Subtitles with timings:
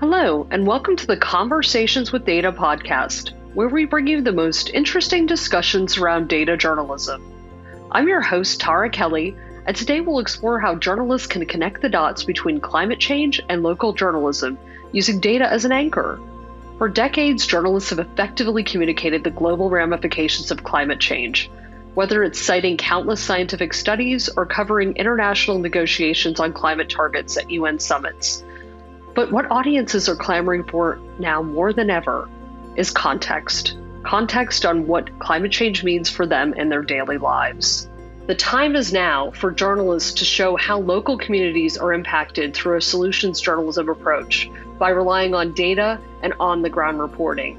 [0.00, 4.70] Hello, and welcome to the Conversations with Data podcast, where we bring you the most
[4.70, 7.22] interesting discussions around data journalism.
[7.92, 9.36] I'm your host, Tara Kelly,
[9.66, 13.92] and today we'll explore how journalists can connect the dots between climate change and local
[13.92, 14.56] journalism
[14.90, 16.18] using data as an anchor.
[16.78, 21.50] For decades, journalists have effectively communicated the global ramifications of climate change,
[21.92, 27.78] whether it's citing countless scientific studies or covering international negotiations on climate targets at UN
[27.78, 28.42] summits.
[29.14, 32.28] But what audiences are clamoring for now more than ever
[32.76, 37.88] is context context on what climate change means for them in their daily lives.
[38.26, 42.80] The time is now for journalists to show how local communities are impacted through a
[42.80, 47.58] solutions journalism approach by relying on data and on the ground reporting.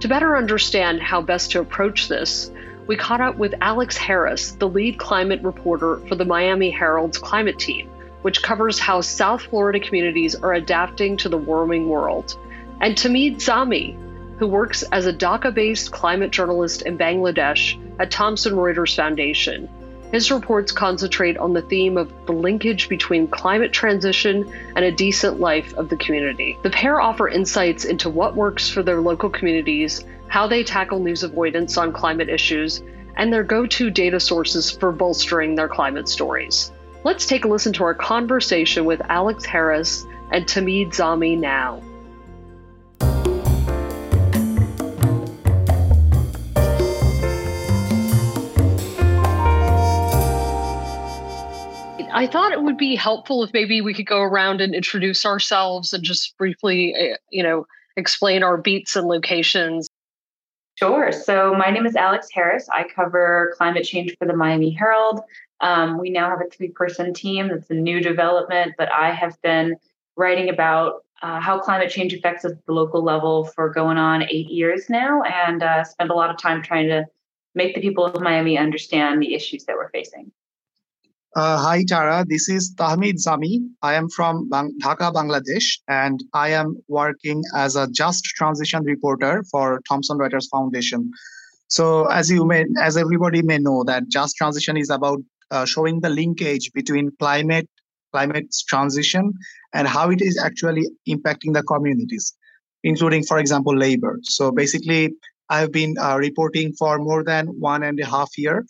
[0.00, 2.50] To better understand how best to approach this,
[2.86, 7.58] we caught up with Alex Harris, the lead climate reporter for the Miami Herald's climate
[7.58, 7.90] team
[8.22, 12.36] which covers how South Florida communities are adapting to the warming world,
[12.80, 13.96] and Tahmid Zami,
[14.38, 19.68] who works as a Dhaka based climate journalist in Bangladesh at Thomson Reuters Foundation.
[20.12, 25.38] His reports concentrate on the theme of the linkage between climate transition and a decent
[25.38, 26.56] life of the community.
[26.62, 31.24] The pair offer insights into what works for their local communities, how they tackle news
[31.24, 32.82] avoidance on climate issues,
[33.16, 36.72] and their go to data sources for bolstering their climate stories.
[37.04, 41.80] Let's take a listen to our conversation with Alex Harris and Tahmid Zami now.
[52.10, 55.92] I thought it would be helpful if maybe we could go around and introduce ourselves
[55.92, 57.64] and just briefly, eh, you know,
[57.96, 59.88] explain our beats and locations.
[60.74, 61.12] Sure.
[61.12, 62.68] So my name is Alex Harris.
[62.72, 65.20] I cover climate change for the Miami Herald.
[65.60, 67.48] Um, we now have a three person team.
[67.48, 69.76] That's a new development, but I have been
[70.16, 74.22] writing about uh, how climate change affects us at the local level for going on
[74.22, 77.04] eight years now and uh, spend a lot of time trying to
[77.54, 80.30] make the people of Miami understand the issues that we're facing.
[81.36, 82.24] Uh, hi, Tara.
[82.26, 83.58] This is Tahmid Zami.
[83.82, 89.44] I am from Bang- Dhaka, Bangladesh, and I am working as a just transition reporter
[89.50, 91.10] for Thomson Reuters Foundation.
[91.68, 95.18] So, as you may, as everybody may know, that just transition is about
[95.50, 97.68] uh, showing the linkage between climate
[98.12, 99.32] climate transition
[99.74, 102.34] and how it is actually impacting the communities
[102.84, 104.18] including for example labor.
[104.22, 105.14] So basically
[105.50, 108.64] i've been uh, reporting for more than one and a half year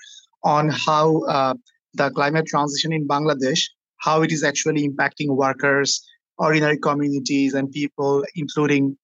[0.45, 1.55] on how uh,
[1.95, 3.63] the climate transition in bangladesh
[3.99, 6.01] how it is actually impacting workers
[6.39, 8.97] ordinary communities and people including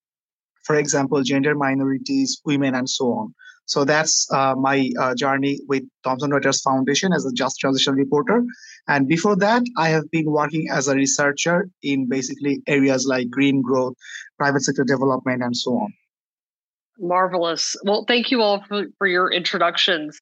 [0.65, 3.35] for example gender minorities women and so on
[3.66, 8.44] so that's uh, my uh, journey with Thomson Reuters Foundation as a just transition reporter.
[8.88, 13.62] And before that, I have been working as a researcher in basically areas like green
[13.62, 13.94] growth,
[14.38, 15.92] private sector development, and so on.
[16.98, 17.75] Marvelous.
[17.84, 20.20] Well, thank you all for, for your introductions.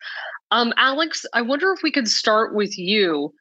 [0.51, 3.33] Um, Alex, I wonder if we could start with you.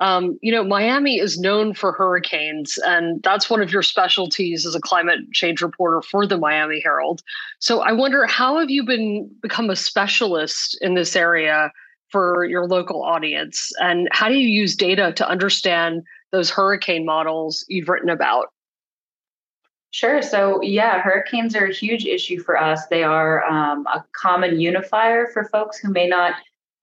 [0.00, 4.74] Um, you know, Miami is known for hurricanes, and that's one of your specialties as
[4.74, 7.22] a climate change reporter for the Miami Herald.
[7.60, 11.70] So I wonder how have you been become a specialist in this area
[12.10, 16.02] for your local audience, and how do you use data to understand
[16.32, 18.48] those hurricane models you've written about?
[19.94, 20.22] Sure.
[20.22, 22.84] So, yeah, hurricanes are a huge issue for us.
[22.86, 26.34] They are um, a common unifier for folks who may not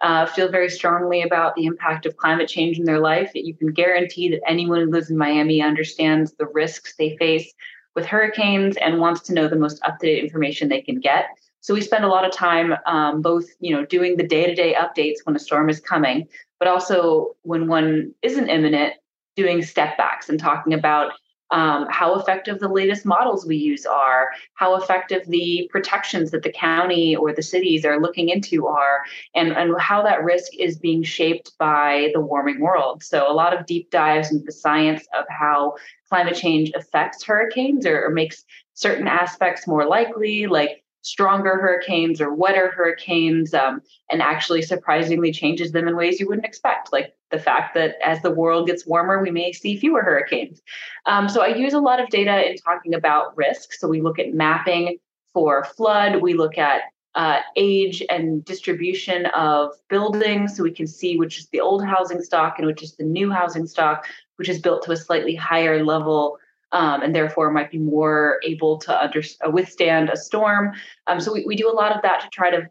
[0.01, 3.53] uh, feel very strongly about the impact of climate change in their life, that you
[3.53, 7.53] can guarantee that anyone who lives in Miami understands the risks they face
[7.95, 11.25] with hurricanes and wants to know the most up-to-date information they can get.
[11.59, 15.17] So we spend a lot of time um, both, you know, doing the day-to-day updates
[15.23, 18.93] when a storm is coming, but also when one isn't imminent,
[19.35, 21.11] doing step backs and talking about
[21.51, 26.51] um, how effective the latest models we use are, how effective the protections that the
[26.51, 29.03] county or the cities are looking into are,
[29.35, 33.03] and, and how that risk is being shaped by the warming world.
[33.03, 35.75] So, a lot of deep dives into the science of how
[36.09, 38.43] climate change affects hurricanes or, or makes
[38.73, 45.71] certain aspects more likely, like stronger hurricanes or wetter hurricanes, um, and actually surprisingly changes
[45.71, 49.21] them in ways you wouldn't expect, like the fact that as the world gets warmer,
[49.21, 50.61] we may see fewer hurricanes.
[51.05, 53.73] Um, so I use a lot of data in talking about risk.
[53.73, 54.97] So we look at mapping
[55.33, 56.83] for flood, we look at
[57.15, 62.21] uh, age and distribution of buildings so we can see which is the old housing
[62.21, 64.05] stock and which is the new housing stock,
[64.37, 66.37] which is built to a slightly higher level
[66.71, 70.73] um, and therefore might be more able to under, uh, withstand a storm.
[71.07, 72.69] Um, so we, we do a lot of that to try to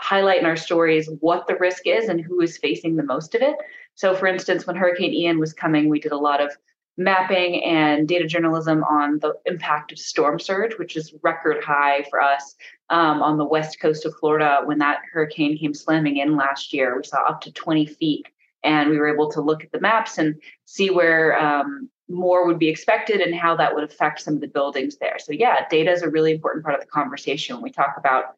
[0.00, 3.42] highlight in our stories what the risk is and who is facing the most of
[3.42, 3.56] it.
[3.94, 6.56] So, for instance, when Hurricane Ian was coming, we did a lot of
[6.96, 12.20] mapping and data journalism on the impact of storm surge, which is record high for
[12.20, 12.56] us
[12.90, 16.96] um, on the west coast of Florida when that hurricane came slamming in last year.
[16.96, 18.26] We saw up to 20 feet,
[18.64, 20.34] and we were able to look at the maps and
[20.64, 24.48] see where um, more would be expected and how that would affect some of the
[24.48, 25.18] buildings there.
[25.18, 28.36] So, yeah, data is a really important part of the conversation when we talk about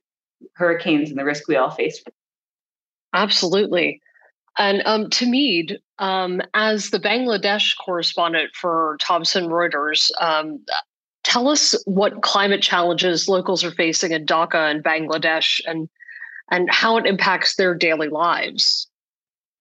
[0.55, 2.03] hurricanes and the risk we all face.
[3.13, 4.01] Absolutely.
[4.59, 10.59] And um, Tahmid, um, as the Bangladesh correspondent for Thomson Reuters, um,
[11.23, 15.89] tell us what climate challenges locals are facing in Dhaka and Bangladesh and,
[16.51, 18.89] and how it impacts their daily lives.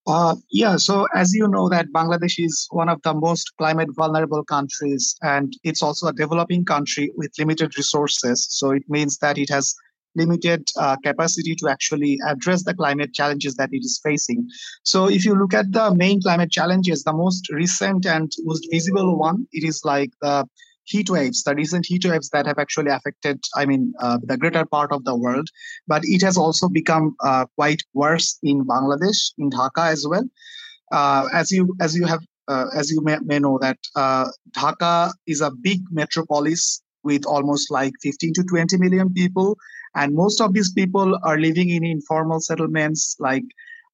[0.10, 4.44] Uh, yeah, so as you know that Bangladesh is one of the most climate vulnerable
[4.44, 8.48] countries and it's also a developing country with limited resources.
[8.50, 9.76] So it means that it has
[10.16, 14.48] limited uh, capacity to actually address the climate challenges that it is facing.
[14.84, 19.16] So if you look at the main climate challenges, the most recent and most visible
[19.16, 20.48] one, it is like the
[20.90, 24.66] heat waves, the recent heat waves that have actually affected, I mean, uh, the greater
[24.66, 25.48] part of the world.
[25.88, 30.26] But it has also become uh, quite worse in Bangladesh, in Dhaka as well.
[30.92, 35.12] Uh, as you as you have uh, as you may, may know that uh, Dhaka
[35.28, 39.56] is a big metropolis with almost like 15 to 20 million people
[39.96, 43.44] and most of these people are living in informal settlements like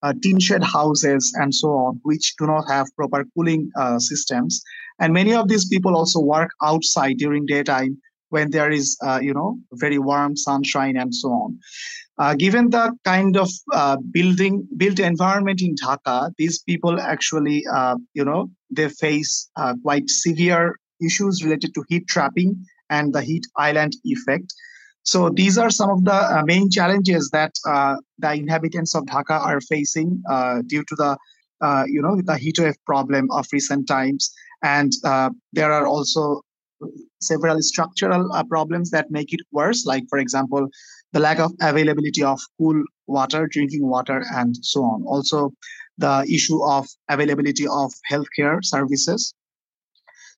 [0.02, 4.62] uh, tin shed houses and so on, which do not have proper cooling uh, systems.
[4.98, 7.98] And many of these people also work outside during daytime
[8.30, 11.58] when there is, uh, you know, very warm sunshine and so on.
[12.18, 17.96] Uh, given the kind of uh, building built environment in Dhaka, these people actually, uh,
[18.14, 19.50] you know, they face
[19.82, 24.52] quite severe issues related to heat trapping and the heat island effect.
[25.02, 29.38] So these are some of the uh, main challenges that uh, the inhabitants of Dhaka
[29.40, 31.16] are facing uh, due to the,
[31.60, 34.32] uh, you know, the heat wave problem of recent times.
[34.66, 36.42] And uh, there are also
[37.20, 40.68] several structural uh, problems that make it worse, like, for example,
[41.12, 45.04] the lack of availability of cool water, drinking water, and so on.
[45.04, 45.52] Also,
[45.98, 49.32] the issue of availability of healthcare services.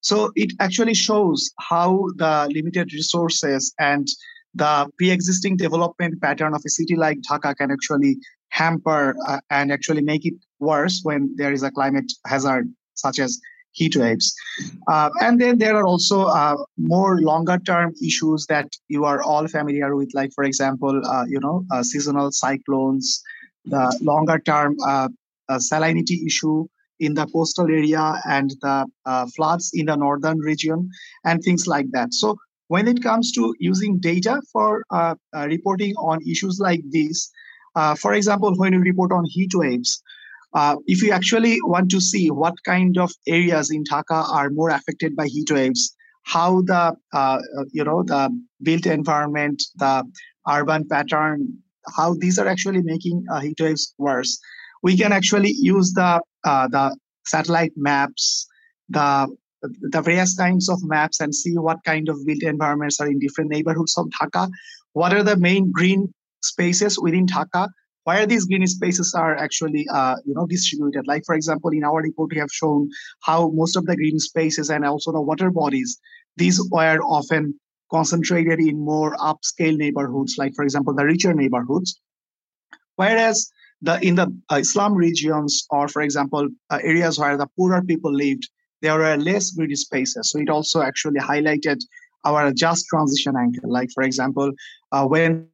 [0.00, 4.06] So it actually shows how the limited resources and
[4.54, 8.18] the pre-existing development pattern of a city like Dhaka can actually
[8.50, 13.40] hamper uh, and actually make it worse when there is a climate hazard such as
[13.78, 14.26] heat waves.
[14.92, 19.46] Uh, and then there are also uh, more longer term issues that you are all
[19.56, 23.22] familiar with, like, for example, uh, you know, uh, seasonal cyclones,
[23.74, 25.08] the longer term uh,
[25.70, 26.66] salinity issue
[27.06, 28.04] in the coastal area
[28.36, 28.76] and the
[29.36, 30.78] floods in the northern region
[31.24, 32.12] and things like that.
[32.12, 32.36] So
[32.68, 37.30] when it comes to using data for uh, uh, reporting on issues like these,
[37.74, 40.02] uh, for example, when you report on heat waves,
[40.54, 44.70] uh, if you actually want to see what kind of areas in Dhaka are more
[44.70, 47.38] affected by heat waves, how the uh,
[47.72, 48.30] you know the
[48.62, 50.04] built environment, the
[50.48, 51.58] urban pattern,
[51.96, 54.38] how these are actually making uh, heat waves worse,
[54.82, 56.96] we can actually use the the
[57.26, 58.46] satellite maps,
[58.88, 59.28] the
[59.62, 63.50] the various kinds of maps and see what kind of built environments are in different
[63.50, 64.48] neighborhoods of Dhaka.
[64.92, 66.12] What are the main green
[66.42, 67.68] spaces within Dhaka?
[68.08, 71.06] Where these green spaces are actually, uh, you know, distributed.
[71.06, 72.88] Like for example, in our report, we have shown
[73.28, 76.00] how most of the green spaces and also the water bodies,
[76.40, 77.42] these were often
[77.90, 82.00] concentrated in more upscale neighborhoods, like for example, the richer neighborhoods.
[82.96, 83.50] Whereas
[83.82, 88.12] the in the uh, slum regions, or for example, uh, areas where the poorer people
[88.24, 88.48] lived,
[88.80, 90.30] there were less green spaces.
[90.30, 91.78] So it also actually highlighted
[92.24, 93.70] our just transition angle.
[93.70, 94.50] Like, for example,
[94.92, 95.48] uh, when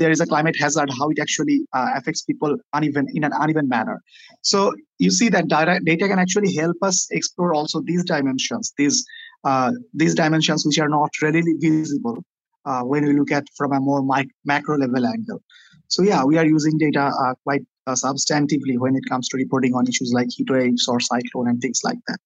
[0.00, 3.68] there is a climate hazard, how it actually uh, affects people uneven in an uneven
[3.68, 4.00] manner.
[4.42, 9.04] So you see that data, can actually help us explore also these dimensions, these
[9.44, 12.18] uh, these dimensions which are not readily visible
[12.64, 15.42] uh, when we look at from a more mic- macro level angle.
[15.88, 19.74] So yeah, we are using data uh, quite uh, substantively when it comes to reporting
[19.74, 22.20] on issues like heat waves or cyclone and things like that.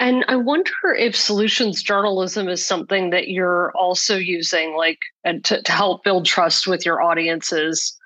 [0.00, 5.72] And I wonder if solutions journalism is something that you're also using, like to, to
[5.72, 7.96] help build trust with your audiences.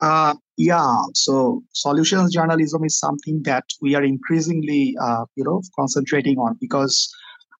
[0.00, 6.38] Uh, yeah, so solutions journalism is something that we are increasingly, uh, you know, concentrating
[6.38, 7.12] on because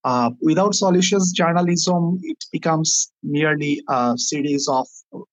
[0.05, 4.87] uh, without solutions journalism, it becomes merely a series of,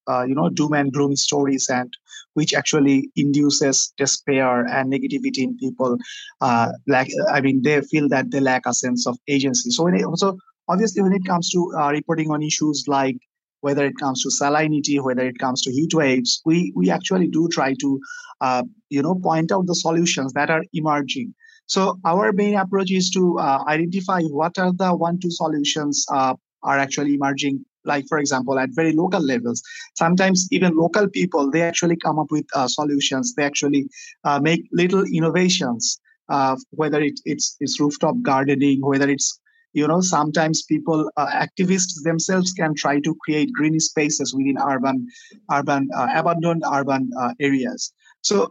[0.07, 1.93] uh, you know, doom and gloom stories and
[2.35, 5.97] which actually induces despair and negativity in people.
[6.39, 9.71] Uh, like, I mean, they feel that they lack a sense of agency.
[9.71, 10.37] So, when it, also
[10.67, 13.17] obviously, when it comes to uh, reporting on issues like
[13.61, 17.47] whether it comes to salinity, whether it comes to heat waves, we we actually do
[17.47, 17.99] try to,
[18.41, 21.33] uh, you know, point out the solutions that are emerging.
[21.67, 26.35] So our main approach is to uh, identify what are the one two solutions uh,
[26.61, 27.65] are actually emerging.
[27.85, 29.61] Like for example, at very local levels,
[29.95, 33.33] sometimes even local people they actually come up with uh, solutions.
[33.35, 33.87] They actually
[34.23, 35.99] uh, make little innovations.
[36.27, 39.39] Uh, whether it, it's it's rooftop gardening, whether it's
[39.73, 45.05] you know sometimes people uh, activists themselves can try to create green spaces within urban
[45.51, 48.49] urban uh, abandoned urban uh, areas so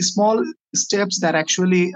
[0.00, 1.92] small steps that actually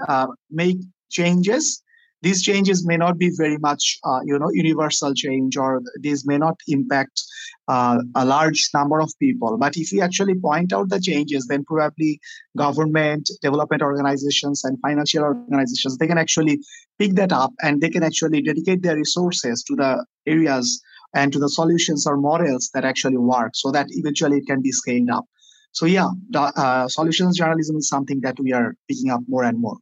[0.49, 0.77] make
[1.09, 1.81] changes
[2.21, 6.37] these changes may not be very much uh, you know universal change or these may
[6.37, 7.21] not impact
[7.67, 9.57] uh, a large number of people.
[9.57, 12.19] But if we actually point out the changes then probably
[12.57, 16.59] government development organizations and financial organizations they can actually
[16.99, 20.81] pick that up and they can actually dedicate their resources to the areas
[21.13, 24.71] and to the solutions or models that actually work so that eventually it can be
[24.71, 25.25] scaled up.
[25.71, 29.77] So yeah uh, solutions journalism is something that we are picking up more and more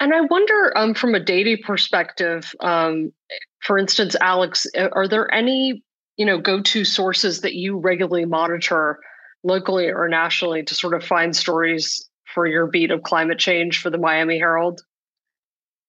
[0.00, 3.12] and I wonder, um, from a data perspective, um,
[3.60, 5.82] for instance, Alex, are there any
[6.16, 8.98] you know go-to sources that you regularly monitor
[9.44, 13.90] locally or nationally to sort of find stories for your beat of climate change for
[13.90, 14.80] the Miami Herald?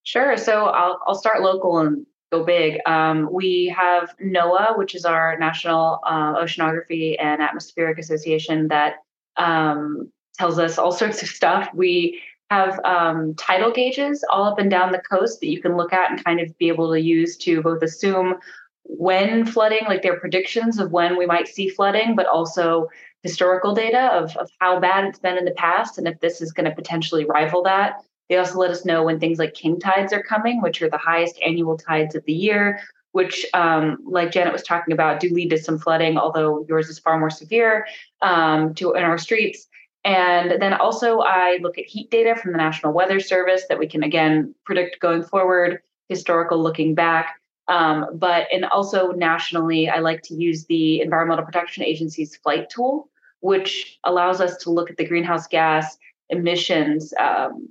[0.03, 0.37] Sure.
[0.37, 2.79] So I'll I'll start local and go big.
[2.85, 8.95] Um, we have NOAA, which is our National uh, Oceanography and Atmospheric Association, that
[9.37, 11.69] um, tells us all sorts of stuff.
[11.73, 15.93] We have um, tidal gauges all up and down the coast that you can look
[15.93, 18.35] at and kind of be able to use to both assume
[18.83, 22.87] when flooding, like their predictions of when we might see flooding, but also
[23.21, 26.51] historical data of, of how bad it's been in the past and if this is
[26.51, 28.01] going to potentially rival that.
[28.29, 30.97] They also let us know when things like king tides are coming, which are the
[30.97, 32.79] highest annual tides of the year,
[33.11, 36.99] which, um, like Janet was talking about, do lead to some flooding, although yours is
[36.99, 37.87] far more severe
[38.21, 39.67] um, to in our streets.
[40.05, 43.87] And then also, I look at heat data from the National Weather Service that we
[43.87, 47.35] can again predict going forward, historical looking back.
[47.67, 53.09] Um, but and also nationally, I like to use the Environmental Protection Agency's flight tool,
[53.41, 55.97] which allows us to look at the greenhouse gas
[56.29, 57.69] emissions um,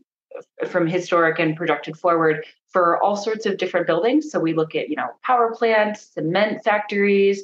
[0.66, 4.30] from historic and projected forward for all sorts of different buildings.
[4.30, 7.42] So we look at, you know, power plants, cement factories,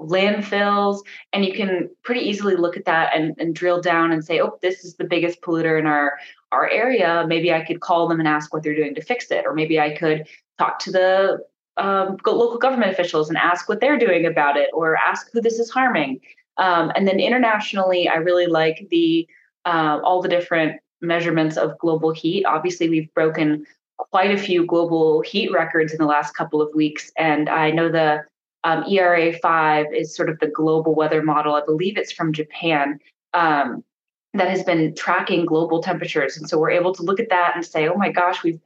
[0.00, 1.00] landfills,
[1.32, 4.58] and you can pretty easily look at that and, and drill down and say, oh,
[4.62, 6.18] this is the biggest polluter in our
[6.50, 7.24] our area.
[7.26, 9.80] Maybe I could call them and ask what they're doing to fix it, or maybe
[9.80, 10.26] I could
[10.58, 11.38] talk to the
[11.76, 15.58] um, local government officials and ask what they're doing about it, or ask who this
[15.58, 16.20] is harming.
[16.58, 19.26] Um, and then internationally, I really like the
[19.64, 22.44] uh, all the different measurements of global heat.
[22.44, 23.64] Obviously, we've broken
[23.96, 27.88] quite a few global heat records in the last couple of weeks, and I know
[27.88, 28.24] the
[28.64, 31.54] um, ERA 5 is sort of the global weather model.
[31.54, 33.00] I believe it's from Japan
[33.34, 33.84] um,
[34.34, 36.36] that has been tracking global temperatures.
[36.36, 38.60] And so we're able to look at that and say, oh my gosh, we've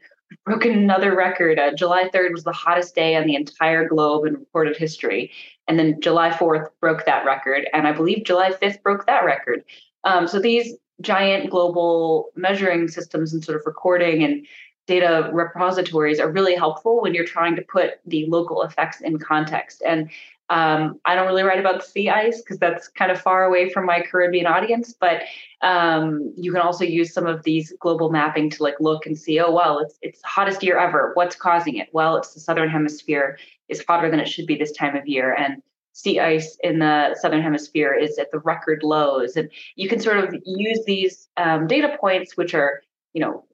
[0.44, 1.58] broken another record.
[1.58, 5.32] Uh, July 3rd was the hottest day on the entire globe in recorded history.
[5.68, 7.68] And then July 4th broke that record.
[7.72, 9.64] And I believe July 5th broke that record.
[10.04, 14.46] Um, so these giant global measuring systems and sort of recording and
[14.86, 19.82] data repositories are really helpful when you're trying to put the local effects in context.
[19.84, 20.10] And
[20.48, 23.84] um, I don't really write about sea ice because that's kind of far away from
[23.84, 25.22] my Caribbean audience, but
[25.62, 29.40] um, you can also use some of these global mapping to like look and see,
[29.40, 31.10] oh well, it's it's hottest year ever.
[31.14, 31.88] What's causing it?
[31.92, 33.38] Well, it's the southern hemisphere
[33.68, 35.62] is hotter than it should be this time of year, and
[35.94, 39.36] sea ice in the southern hemisphere is at the record lows.
[39.36, 42.82] And you can sort of use these um, data points, which are
[43.14, 43.44] you know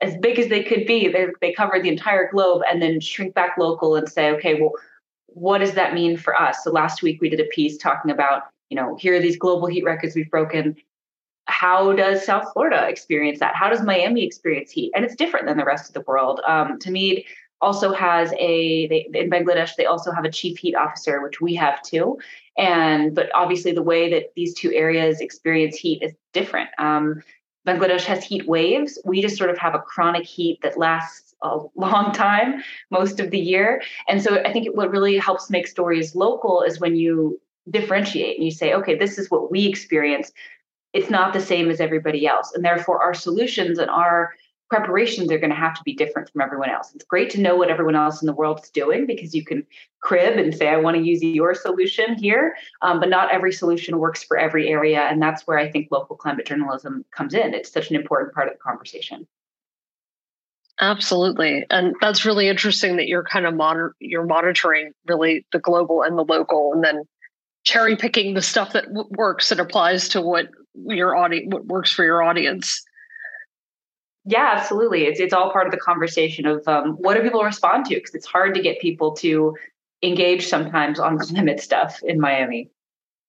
[0.00, 1.08] as big as they could be.
[1.08, 4.72] They, they cover the entire globe and then shrink back local and say, okay, well,
[5.26, 6.64] what does that mean for us?
[6.64, 9.66] So last week we did a piece talking about, you know, here are these global
[9.66, 10.76] heat records we've broken.
[11.46, 13.54] How does South Florida experience that?
[13.54, 14.92] How does Miami experience heat?
[14.94, 16.40] And it's different than the rest of the world.
[16.46, 17.24] Um, Tahmid
[17.60, 21.54] also has a they, in Bangladesh they also have a chief heat officer, which we
[21.54, 22.18] have too.
[22.56, 26.70] And but obviously the way that these two areas experience heat is different.
[26.78, 27.22] Um,
[27.66, 28.98] Bangladesh has heat waves.
[29.04, 33.30] We just sort of have a chronic heat that lasts a long time, most of
[33.30, 33.82] the year.
[34.08, 37.40] And so I think what really helps make stories local is when you
[37.70, 40.32] differentiate and you say, okay, this is what we experience.
[40.92, 42.52] It's not the same as everybody else.
[42.54, 44.34] And therefore, our solutions and our
[44.70, 46.94] preparations are going to have to be different from everyone else.
[46.94, 49.66] It's great to know what everyone else in the world is doing because you can
[50.00, 52.56] crib and say, I want to use your solution here.
[52.80, 55.00] Um, but not every solution works for every area.
[55.00, 57.52] And that's where I think local climate journalism comes in.
[57.52, 59.26] It's such an important part of the conversation.
[60.80, 61.66] Absolutely.
[61.68, 66.16] And that's really interesting that you're kind of monitor you're monitoring really the global and
[66.16, 67.02] the local and then
[67.64, 71.92] cherry picking the stuff that w- works and applies to what your audience what works
[71.92, 72.82] for your audience.
[74.24, 75.04] Yeah, absolutely.
[75.04, 78.14] It's it's all part of the conversation of um, what do people respond to because
[78.14, 79.56] it's hard to get people to
[80.02, 82.70] engage sometimes on climate stuff in Miami.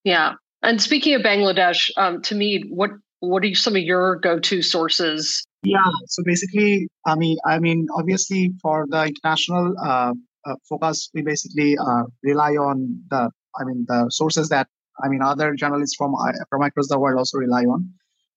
[0.04, 5.46] Yeah, and speaking of Bangladesh, um, me, what what are some of your go-to sources?
[5.64, 10.14] Yeah, so basically, I mean, I mean, obviously, for the international uh,
[10.46, 13.30] uh, focus, we basically uh, rely on the,
[13.60, 14.68] I mean, the sources that
[15.04, 17.90] I mean, other journalists from uh, from across the world also rely on.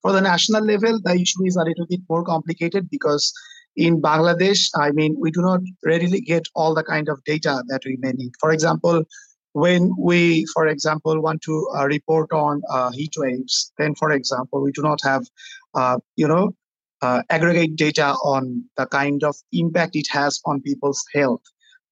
[0.05, 3.33] For the national level, the issue is a little bit more complicated because
[3.75, 7.81] in Bangladesh, I mean, we do not readily get all the kind of data that
[7.85, 8.33] we may need.
[8.39, 9.03] For example,
[9.53, 14.61] when we, for example, want to uh, report on uh, heat waves, then, for example,
[14.61, 15.23] we do not have,
[15.73, 16.51] uh, you know,
[17.01, 21.41] uh, aggregate data on the kind of impact it has on people's health.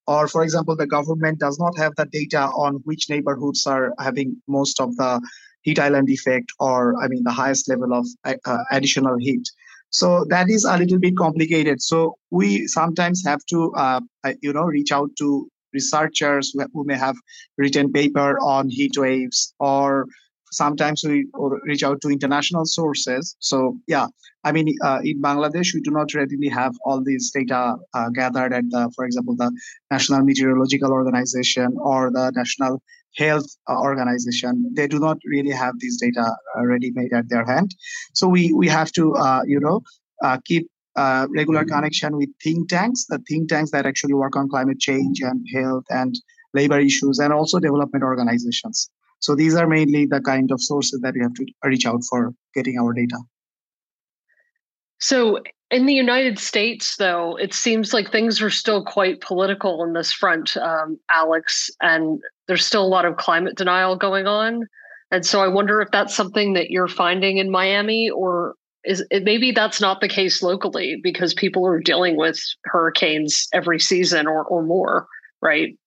[0.05, 4.39] Or, for example, the government does not have the data on which neighborhoods are having
[4.47, 5.19] most of the
[5.63, 9.49] heat island effect or, I mean, the highest level of uh, additional heat.
[9.89, 11.81] So that is a little bit complicated.
[11.81, 14.01] So we sometimes have to, uh,
[14.41, 17.15] you know, reach out to researchers who may have
[17.57, 20.05] written paper on heat waves or
[20.51, 21.27] sometimes we
[21.63, 24.07] reach out to international sources so yeah
[24.43, 28.53] i mean uh, in bangladesh we do not readily have all these data uh, gathered
[28.53, 29.51] at the for example the
[29.89, 32.81] national meteorological organization or the national
[33.15, 36.25] health uh, organization they do not really have these data
[36.57, 37.73] uh, ready made at their hand
[38.13, 39.81] so we we have to uh, you know
[40.23, 44.49] uh, keep uh, regular connection with think tanks, the think tanks that actually work on
[44.49, 46.15] climate change and health and
[46.53, 48.89] labor issues, and also development organizations.
[49.19, 52.33] So these are mainly the kind of sources that we have to reach out for
[52.53, 53.17] getting our data.
[54.99, 55.41] So
[55.71, 60.13] in the United States, though, it seems like things are still quite political on this
[60.13, 64.67] front, um, Alex, and there's still a lot of climate denial going on.
[65.11, 69.23] And so I wonder if that's something that you're finding in Miami, or is it,
[69.23, 74.43] maybe that's not the case locally because people are dealing with hurricanes every season or,
[74.43, 75.07] or more,
[75.41, 75.77] right?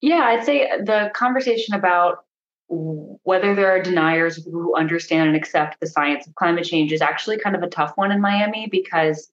[0.00, 2.24] Yeah, I'd say the conversation about
[2.68, 7.38] whether there are deniers who understand and accept the science of climate change is actually
[7.38, 9.28] kind of a tough one in Miami because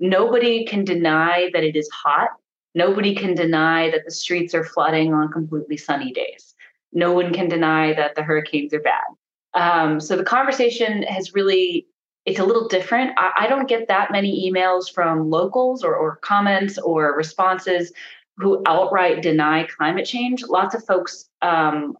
[0.00, 2.30] nobody can deny that it is hot.
[2.78, 6.54] Nobody can deny that the streets are flooding on completely sunny days.
[6.92, 9.08] No one can deny that the hurricanes are bad.
[9.54, 11.88] Um, so the conversation has really
[12.24, 13.18] it's a little different.
[13.18, 17.90] I, I, don't get that many emails from locals or, or comments or responses
[18.36, 20.44] who outright deny climate change.
[20.44, 21.96] Lots of folks um,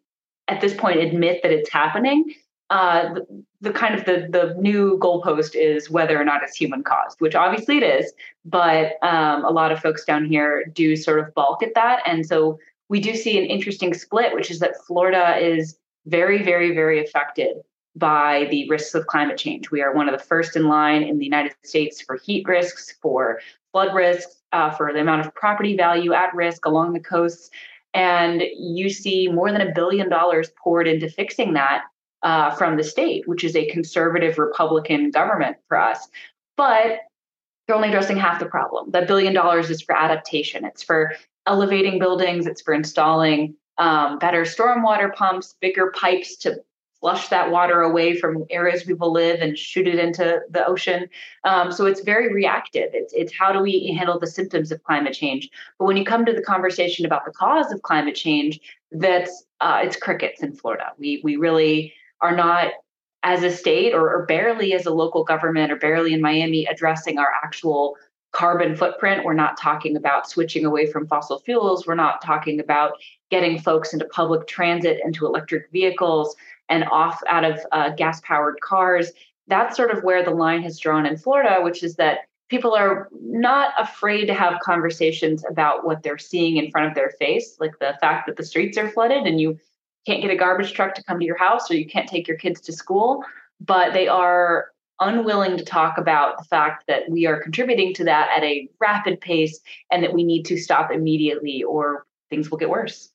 [0.47, 2.35] at this point admit that it's happening.
[2.71, 3.15] Uh,
[3.61, 7.35] the, kind of the the new goalpost is whether or not it's human caused, which
[7.35, 8.13] obviously it is.
[8.45, 12.25] But um, a lot of folks down here do sort of balk at that, and
[12.27, 17.05] so we do see an interesting split, which is that Florida is very, very, very
[17.05, 17.59] affected
[17.97, 19.71] by the risks of climate change.
[19.71, 22.95] We are one of the first in line in the United States for heat risks,
[23.03, 23.41] for
[23.73, 27.51] flood risks, uh, for the amount of property value at risk along the coasts.
[27.95, 31.85] And you see more than a billion dollars poured into fixing that
[32.23, 36.09] uh, from the state, which is a conservative Republican government for us.
[36.57, 37.01] But
[37.67, 38.91] they're only addressing half the problem.
[38.91, 41.13] That billion dollars is for adaptation, it's for
[41.47, 46.61] elevating buildings, it's for installing um, better stormwater pumps, bigger pipes to
[47.01, 51.09] flush that water away from areas people live and shoot it into the ocean.
[51.45, 52.91] Um, so it's very reactive.
[52.93, 55.49] It's it's how do we handle the symptoms of climate change?
[55.79, 59.81] But when you come to the conversation about the cause of climate change, that's uh,
[59.85, 60.93] it's crickets in Florida.
[60.99, 62.73] We we really are not
[63.23, 67.19] as a state or, or barely as a local government or barely in Miami addressing
[67.19, 67.97] our actual
[68.33, 69.25] carbon footprint.
[69.25, 71.87] We're not talking about switching away from fossil fuels.
[71.87, 72.93] We're not talking about
[73.31, 76.37] getting folks into public transit, into electric vehicles
[76.69, 79.11] and off out of uh, gas powered cars.
[79.47, 83.09] That's sort of where the line has drawn in Florida, which is that people are
[83.13, 87.79] not afraid to have conversations about what they're seeing in front of their face, like
[87.79, 89.59] the fact that the streets are flooded and you
[90.09, 92.39] can't get a garbage truck to come to your house or you can't take your
[92.39, 93.23] kids to school.
[93.61, 94.69] But they are
[95.01, 99.21] unwilling to talk about the fact that we are contributing to that at a rapid
[99.21, 99.61] pace
[99.93, 103.11] and that we need to stop immediately or things will get worse.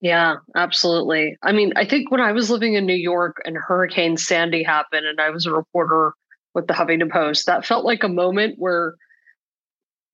[0.00, 1.36] Yeah, absolutely.
[1.42, 5.06] I mean, I think when I was living in New York and Hurricane Sandy happened
[5.06, 6.12] and I was a reporter
[6.54, 8.94] with the Huffington Post, that felt like a moment where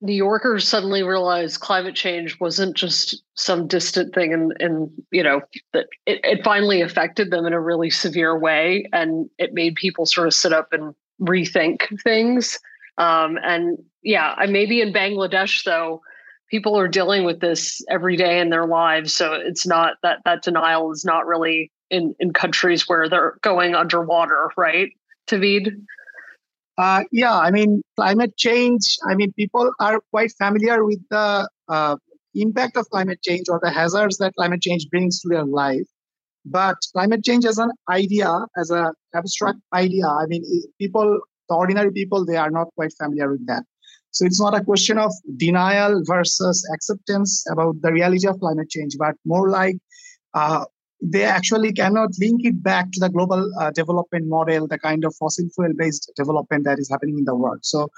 [0.05, 5.41] New Yorkers suddenly realized climate change wasn't just some distant thing and and you know
[5.73, 10.05] that it, it finally affected them in a really severe way and it made people
[10.05, 12.59] sort of sit up and rethink things.
[12.97, 16.01] Um, and yeah, I maybe in Bangladesh though,
[16.49, 19.13] people are dealing with this every day in their lives.
[19.13, 23.75] So it's not that that denial is not really in in countries where they're going
[23.75, 24.91] underwater, right?
[25.27, 25.83] Tahmid?
[26.77, 31.95] Uh, yeah, I mean, climate change, I mean, people are quite familiar with the uh,
[32.33, 35.87] impact of climate change or the hazards that climate change brings to their life.
[36.45, 40.43] But climate change as an idea, as an abstract idea, I mean,
[40.79, 43.63] people, the ordinary people, they are not quite familiar with that.
[44.11, 48.95] So it's not a question of denial versus acceptance about the reality of climate change,
[48.97, 49.77] but more like
[50.33, 50.65] uh,
[51.11, 55.15] they actually cannot link it back to the global uh, development model, the kind of
[55.15, 57.59] fossil fuel based development that is happening in the world.
[57.63, 57.89] So,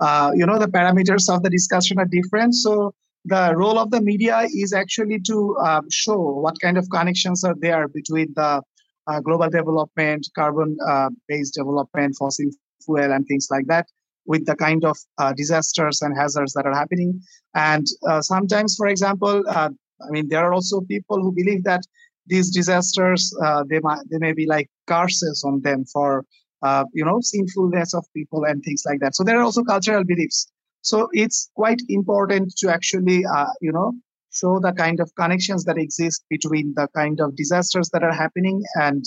[0.00, 2.54] uh, you know, the parameters of the discussion are different.
[2.54, 7.42] So, the role of the media is actually to uh, show what kind of connections
[7.42, 8.62] are there between the
[9.08, 12.46] uh, global development, carbon uh, based development, fossil
[12.84, 13.86] fuel, and things like that
[14.26, 17.20] with the kind of uh, disasters and hazards that are happening.
[17.54, 17.86] And
[18.20, 21.82] sometimes, for example, I mean, there are also people who believe that
[22.26, 26.24] these disasters uh, they might they may be like curses on them for
[26.62, 29.14] uh, you know sinfulness of people and things like that.
[29.14, 30.50] So there are also cultural beliefs.
[30.82, 33.92] So it's quite important to actually uh, you know
[34.32, 38.62] show the kind of connections that exist between the kind of disasters that are happening
[38.74, 39.04] and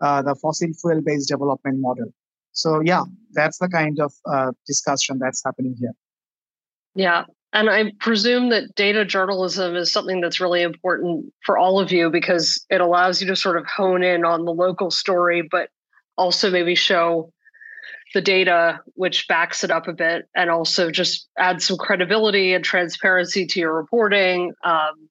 [0.00, 2.12] uh, the fossil fuel based development model.
[2.52, 5.92] So yeah that's the kind of uh, discussion that's happening here.
[6.94, 7.24] Yeah
[7.54, 12.10] and I presume that data journalism is something that's really important for all of you
[12.10, 15.68] because it allows you to sort of hone in on the local story, but
[16.18, 17.32] also maybe show
[18.12, 22.64] the data which backs it up a bit and also just add some credibility and
[22.64, 24.52] transparency to your reporting.
[24.64, 25.08] Um,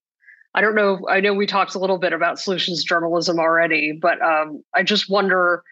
[0.53, 0.99] I don't know.
[1.09, 5.09] I know we talked a little bit about solutions journalism already, but um, I just
[5.09, 5.63] wonder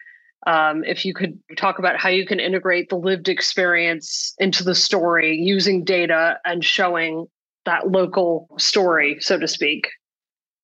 [0.46, 4.74] um, if you could talk about how you can integrate the lived experience into the
[4.74, 7.26] story using data and showing
[7.64, 9.88] that local story, so to speak.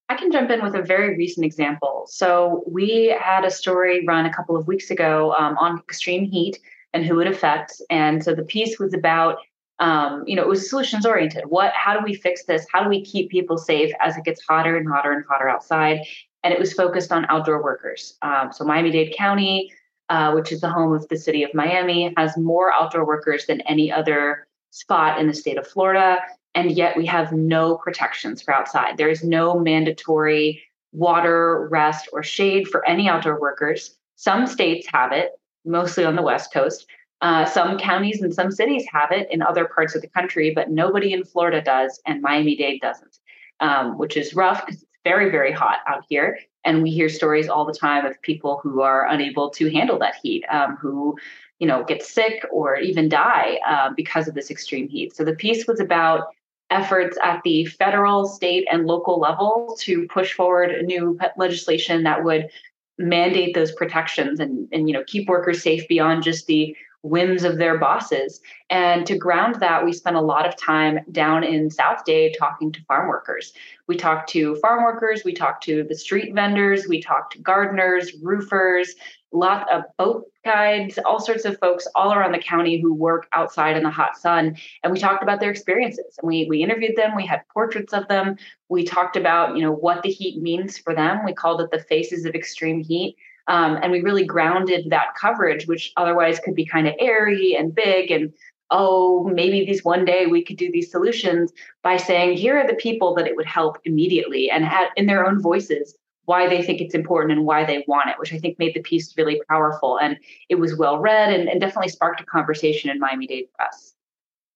[0.09, 2.07] I can jump in with a very recent example.
[2.09, 6.59] So, we had a story run a couple of weeks ago um, on extreme heat
[6.93, 7.83] and who it affects.
[7.91, 9.38] And so the piece was about,
[9.79, 11.45] um, you know, it was solutions oriented.
[11.49, 12.67] What, how do we fix this?
[12.73, 16.01] How do we keep people safe as it gets hotter and hotter and hotter outside?
[16.44, 18.16] And it was focused on outdoor workers.
[18.22, 19.72] Um, so Miami Dade County,
[20.09, 23.61] uh, which is the home of the city of Miami, has more outdoor workers than
[23.62, 26.18] any other spot in the state of Florida.
[26.55, 28.96] And yet we have no protections for outside.
[28.96, 33.96] There is no mandatory water, rest, or shade for any outdoor workers.
[34.16, 35.33] Some states have it,
[35.64, 36.87] mostly on the West Coast.
[37.20, 40.70] Uh, some counties and some cities have it in other parts of the country, but
[40.70, 43.18] nobody in Florida does, and Miami Dade doesn't,
[43.61, 46.38] um, which is rough because very, very hot out here.
[46.64, 50.16] And we hear stories all the time of people who are unable to handle that
[50.23, 51.16] heat, um, who,
[51.61, 55.16] you know, get sick or even die uh, because of this extreme heat.
[55.16, 56.27] So the piece was about
[56.71, 62.51] efforts at the federal, state, and local level to push forward new legislation that would
[62.99, 66.77] mandate those protections and, and you know keep workers safe beyond just the
[67.09, 68.40] whims of their bosses.
[68.71, 72.73] And to ground that, we spent a lot of time down in South Dade talking
[72.73, 73.53] to farm workers.
[73.87, 78.12] We talked to farm workers, we talked to the street vendors, we talked to gardeners,
[78.23, 78.94] roofers,
[79.33, 83.77] lot of boat guides, all sorts of folks all around the county who work outside
[83.77, 84.57] in the hot sun.
[84.83, 86.18] And we talked about their experiences.
[86.21, 88.37] And we we interviewed them, we had portraits of them.
[88.68, 91.25] We talked about, you know, what the heat means for them.
[91.25, 93.16] We called it the faces of extreme heat.
[93.49, 97.75] Um, and we really grounded that coverage, which otherwise could be kind of airy and
[97.75, 98.33] big and
[98.71, 102.75] oh, maybe these one day we could do these solutions by saying, here are the
[102.75, 106.83] people that it would help immediately and had in their own voices why they think
[106.83, 109.99] it's important and why they want it, which I think made the piece really powerful.
[109.99, 110.19] And
[110.51, 113.95] it was well read and, and definitely sparked a conversation in Miami Dade Press.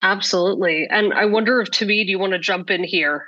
[0.03, 0.85] Absolutely.
[0.87, 3.27] And I wonder if Tahmid, you want to jump in here?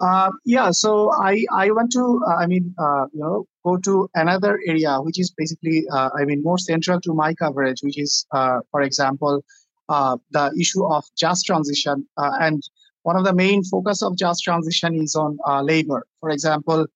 [0.00, 4.08] Uh, yeah, so I I want to uh, I mean uh, you know go to
[4.14, 8.24] another area which is basically uh, I mean more central to my coverage, which is
[8.32, 9.42] uh, for example
[9.88, 12.62] uh, the issue of just transition and
[13.02, 16.06] one of the main focus of just transition is on labor.
[16.20, 16.86] For example,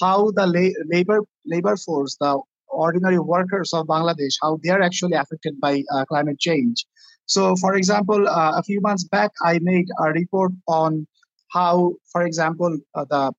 [0.00, 5.14] how the la- labor labor force, the ordinary workers of Bangladesh, how they are actually
[5.16, 6.84] affected by climate change.
[7.26, 11.06] So, for example, a few months back, I made a report on
[11.52, 13.32] how, for example, uh, the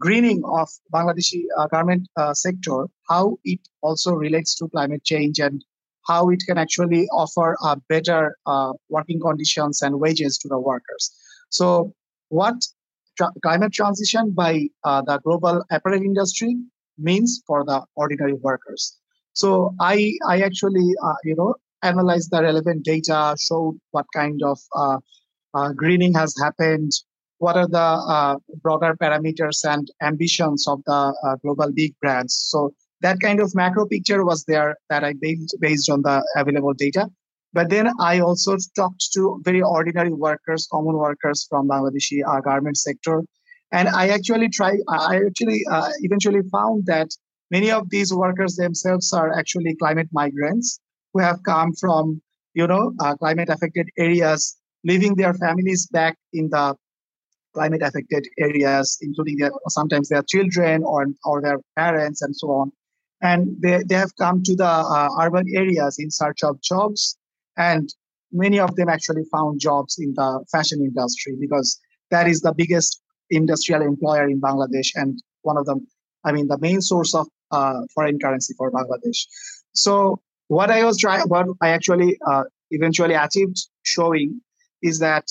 [0.00, 5.64] greening of Bangladeshi uh, garment uh, sector, how it also relates to climate change and
[6.06, 11.12] how it can actually offer uh, better uh, working conditions and wages to the workers.
[11.50, 11.92] So,
[12.28, 12.56] what
[13.16, 16.56] tra- climate transition by uh, the global apparel industry
[16.98, 18.98] means for the ordinary workers.
[19.32, 20.86] So, I I actually
[21.24, 24.58] you know analyzed the relevant data, showed what kind of
[25.76, 26.90] greening has happened,
[27.38, 32.34] what are the uh, broader parameters and ambitions of the uh, global big brands.
[32.34, 36.74] So that kind of macro picture was there that I based based on the available
[36.74, 37.08] data.
[37.52, 42.76] But then I also talked to very ordinary workers, common workers from Bangladeshi uh, garment
[42.76, 43.22] sector,
[43.72, 44.72] and I actually try.
[44.88, 47.08] I actually uh, eventually found that
[47.50, 50.80] many of these workers themselves are actually climate migrants
[51.12, 52.20] who have come from
[52.54, 56.74] you know uh, climate affected areas, leaving their families back in the
[57.54, 62.72] climate affected areas, including their sometimes their children or or their parents and so on.
[63.22, 67.16] And they, they have come to the uh, urban areas in search of jobs
[67.56, 67.88] and
[68.32, 73.00] many of them actually found jobs in the fashion industry because that is the biggest
[73.30, 75.86] industrial employer in Bangladesh and one of them,
[76.24, 79.26] I mean, the main source of uh, foreign currency for Bangladesh.
[79.72, 84.40] So what I was trying, what I actually uh, eventually achieved showing
[84.82, 85.24] is that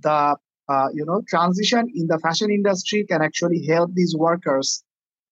[0.00, 0.36] the
[0.68, 4.84] uh, you know transition in the fashion industry can actually help these workers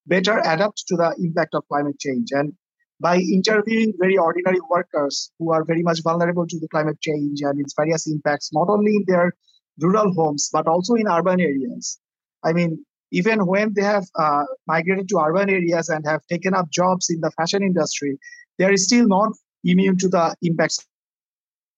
[0.06, 2.52] better adapt to the impact of climate change and
[3.00, 7.60] by interviewing very ordinary workers who are very much vulnerable to the climate change and
[7.60, 9.34] its various impacts, not only in their
[9.80, 11.98] rural homes, but also in urban areas.
[12.42, 16.70] I mean, even when they have uh, migrated to urban areas and have taken up
[16.70, 18.18] jobs in the fashion industry,
[18.58, 19.32] they are still not
[19.64, 20.84] immune to the impacts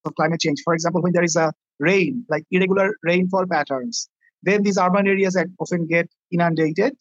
[0.05, 0.61] of climate change.
[0.63, 4.09] For example, when there is a rain, like irregular rainfall patterns,
[4.43, 6.97] then these urban areas often get inundated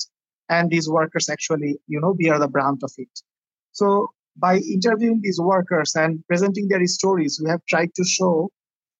[0.49, 3.09] and these workers actually, you know, bear the brunt of it.
[3.73, 8.51] So by interviewing these workers and presenting their stories, we have tried to show,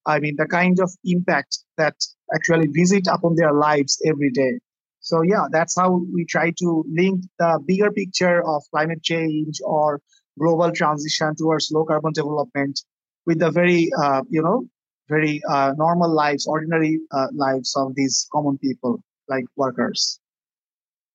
[0.07, 1.95] I mean, the kind of impact that
[2.35, 4.59] actually visit upon their lives every day.
[5.01, 10.01] So yeah, that's how we try to link the bigger picture of climate change or
[10.39, 12.81] global transition towards low carbon development
[13.29, 14.65] with the very, uh, you know,
[15.09, 20.19] very uh, normal lives, ordinary uh, lives of these common people like workers.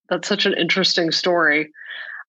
[0.10, 1.72] That's such an interesting story.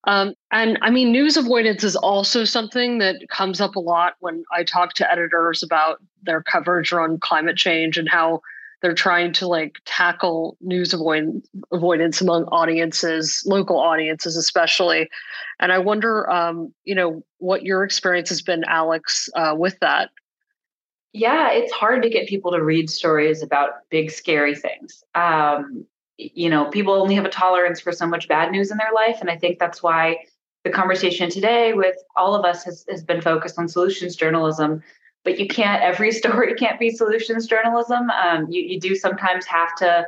[0.07, 4.43] Um, and I mean, news avoidance is also something that comes up a lot when
[4.51, 8.41] I talk to editors about their coverage around climate change and how
[8.85, 15.09] they're trying to like tackle news avoidance, avoidance among audiences, local audiences especially.
[15.59, 20.11] And I wonder, um, you know, what your experience has been, Alex, uh, with that.
[21.15, 25.03] Yeah, it's hard to get people to read stories about big, scary things.
[25.15, 25.87] Um,
[26.19, 29.17] you know, people only have a tolerance for so much bad news in their life.
[29.23, 30.19] And I think that's why
[30.63, 34.83] the conversation today with all of us has, has been focused on solutions journalism.
[35.25, 38.11] But you can't, every story can't be solutions journalism.
[38.11, 40.07] Um, you, you do sometimes have to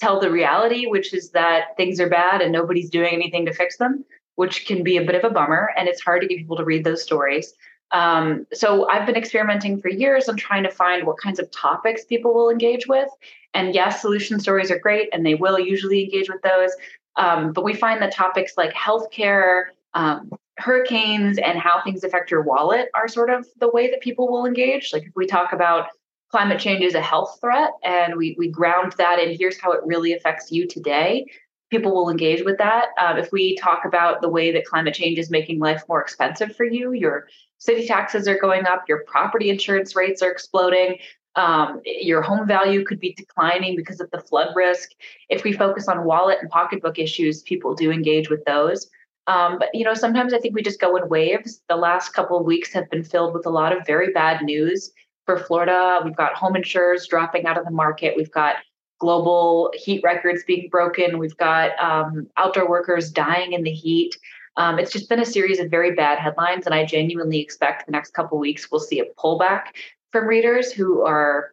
[0.00, 3.76] tell the reality, which is that things are bad and nobody's doing anything to fix
[3.76, 5.70] them, which can be a bit of a bummer.
[5.76, 7.54] And it's hard to get people to read those stories.
[7.92, 12.04] Um, so I've been experimenting for years on trying to find what kinds of topics
[12.04, 13.08] people will engage with.
[13.54, 16.70] And yes, solution stories are great, and they will usually engage with those.
[17.16, 22.42] Um, but we find that topics like healthcare, um, hurricanes, and how things affect your
[22.42, 24.92] wallet are sort of the way that people will engage.
[24.92, 25.88] Like if we talk about
[26.30, 29.80] climate change is a health threat, and we we ground that in here's how it
[29.84, 31.26] really affects you today.
[31.70, 32.88] People will engage with that.
[33.00, 36.54] Um, if we talk about the way that climate change is making life more expensive
[36.54, 40.98] for you, your city taxes are going up, your property insurance rates are exploding,
[41.36, 44.90] um, your home value could be declining because of the flood risk.
[45.30, 48.90] If we focus on wallet and pocketbook issues, people do engage with those.
[49.26, 51.62] Um, but you know, sometimes I think we just go in waves.
[51.68, 54.92] The last couple of weeks have been filled with a lot of very bad news
[55.26, 56.00] for Florida.
[56.04, 58.14] We've got home insurers dropping out of the market.
[58.16, 58.56] We've got
[58.98, 61.18] global heat records being broken.
[61.18, 64.16] We've got um, outdoor workers dying in the heat.
[64.56, 67.92] Um, it's just been a series of very bad headlines, and I genuinely expect the
[67.92, 69.68] next couple weeks we'll see a pullback
[70.10, 71.52] from readers who are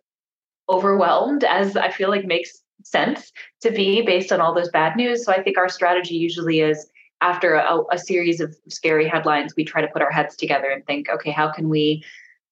[0.68, 5.26] overwhelmed, as I feel like makes sense to be based on all those bad news.
[5.26, 6.88] So I think our strategy usually is
[7.22, 10.86] after a, a, series of scary headlines, we try to put our heads together and
[10.86, 12.04] think, okay, how can we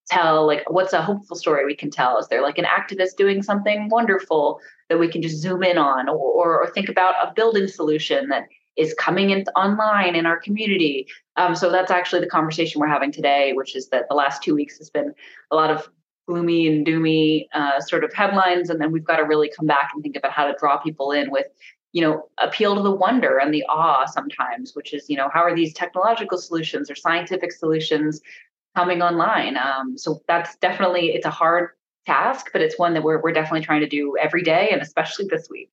[0.07, 2.17] tell, like, what's a hopeful story we can tell?
[2.17, 6.09] Is there like an activist doing something wonderful that we can just zoom in on,
[6.09, 10.39] or, or, or think about a building solution that is coming in online in our
[10.39, 11.07] community?
[11.35, 14.55] Um, so that's actually the conversation we're having today, which is that the last two
[14.55, 15.13] weeks has been
[15.51, 15.89] a lot of
[16.27, 19.91] gloomy and doomy uh, sort of headlines and then we've got to really come back
[19.93, 21.47] and think about how to draw people in with
[21.97, 25.41] you know appeal to the wonder and the awe sometimes which is you know how
[25.41, 28.21] are these technological solutions or scientific solutions
[28.75, 29.57] coming online?
[29.57, 31.69] Um, so that's definitely it's a hard
[32.05, 35.25] task but it's one that we're, we're definitely trying to do every day and especially
[35.27, 35.71] this week.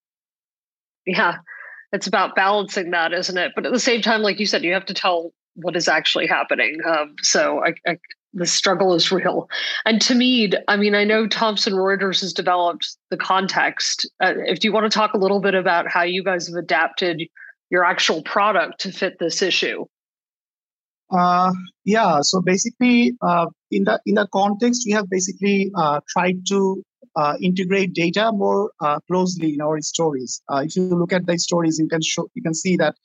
[1.06, 1.34] Yeah
[1.92, 3.52] it's about balancing that isn't it?
[3.54, 6.26] But at the same time like you said you have to tell what is actually
[6.26, 6.78] happening.
[6.87, 7.98] Um, so I, I
[8.35, 9.49] the struggle is real.
[9.85, 14.11] And to me, I mean, I know Thomson Reuters has developed the context.
[14.20, 17.23] Uh, if you want to talk a little bit about how you guys have adapted
[17.70, 19.85] your actual product to fit this issue.
[21.11, 21.53] Uh,
[21.85, 22.20] yeah.
[22.23, 26.83] So basically, uh, in the in the context, we have basically uh, tried to
[27.14, 30.42] uh, integrate data more uh, closely in our stories.
[30.51, 32.97] If you look at the stories, you can show you can see that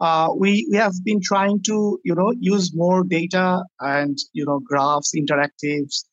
[0.00, 4.60] Uh, we we have been trying to you know use more data and you know
[4.60, 6.04] graphs, interactives,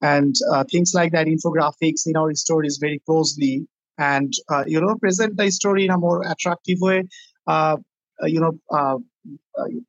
[0.00, 3.66] and uh, things like that, infographics in our stories very closely,
[3.98, 7.02] and uh, you know present the story in a more attractive way.
[8.26, 8.96] you know uh,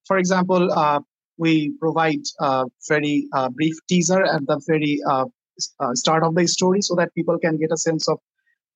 [0.08, 1.00] for example, uh,
[1.38, 5.00] we provide a very uh, brief teaser at the very
[5.94, 8.20] start of the story so that people can get a sense of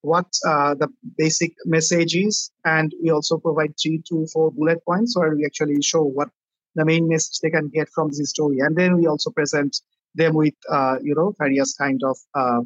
[0.01, 5.17] what uh, the basic message is and we also provide three to four bullet points
[5.17, 6.29] where we actually show what
[6.75, 8.59] the main message they can get from this story.
[8.59, 9.81] And then we also present
[10.15, 12.61] them with uh, you know various kind of uh,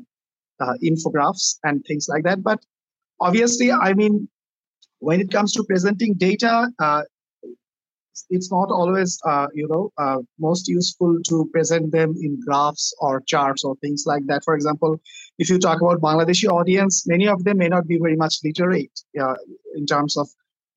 [0.84, 2.44] infographics and things like that.
[2.44, 2.64] But
[3.20, 4.28] obviously i mean
[5.00, 6.70] when it comes to presenting data
[8.30, 13.22] it's not always uh, you know uh, most useful to present them in graphs or
[13.22, 14.44] charts or things like that.
[14.44, 15.00] For example
[15.40, 18.92] if you talk about bangladeshi audience many of them may not be very much literate
[19.20, 19.36] uh,
[19.76, 20.28] in terms of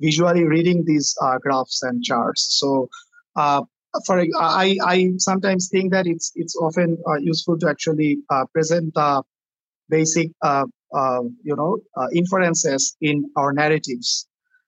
[0.00, 2.46] visually reading these uh, graphs and charts.
[2.60, 2.88] So
[3.36, 3.62] uh,
[4.06, 8.18] for I, I sometimes think that it's it's often uh, useful to actually
[8.52, 9.22] present the
[9.88, 10.30] basic
[11.42, 11.78] you know
[12.12, 14.26] inferences in our narratives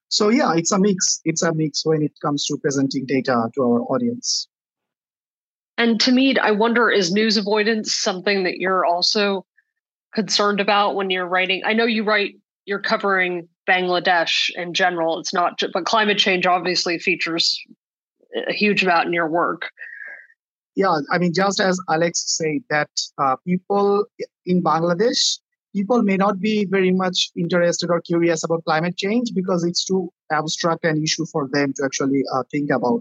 [0.08, 1.20] so yeah, it's a mix.
[1.24, 4.48] It's a mix when it comes to presenting data to our audience.
[5.76, 9.46] And Tahmid, I wonder, is news avoidance something that you're also
[10.14, 11.62] concerned about when you're writing?
[11.64, 15.20] I know you write, you're covering Bangladesh in general.
[15.20, 17.60] It's not, but climate change obviously features
[18.48, 19.70] a huge amount in your work.
[20.74, 24.04] Yeah, I mean, just as Alex said, that uh, people
[24.46, 25.38] in Bangladesh
[25.78, 30.02] people may not be very much interested or curious about climate change because it's too
[30.32, 33.00] abstract an issue for them to actually uh, think about.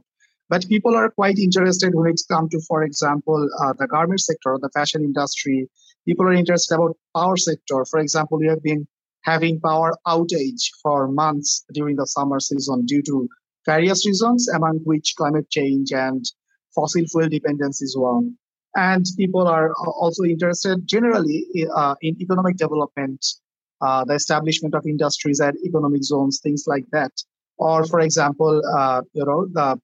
[0.49, 4.53] But people are quite interested when it's come to, for example, uh, the garment sector,
[4.53, 5.67] or the fashion industry.
[6.07, 7.83] People are interested about power sector.
[7.91, 8.87] For example, we have been
[9.23, 13.27] having power outage for months during the summer season due to
[13.65, 16.23] various reasons, among which climate change and
[16.75, 18.37] fossil fuel dependence is one
[18.77, 23.25] and people are also interested generally uh, in economic development,
[23.81, 27.11] uh, the establishment of industries and economic zones, things like that.
[27.57, 29.81] Or, for example, uh, you know the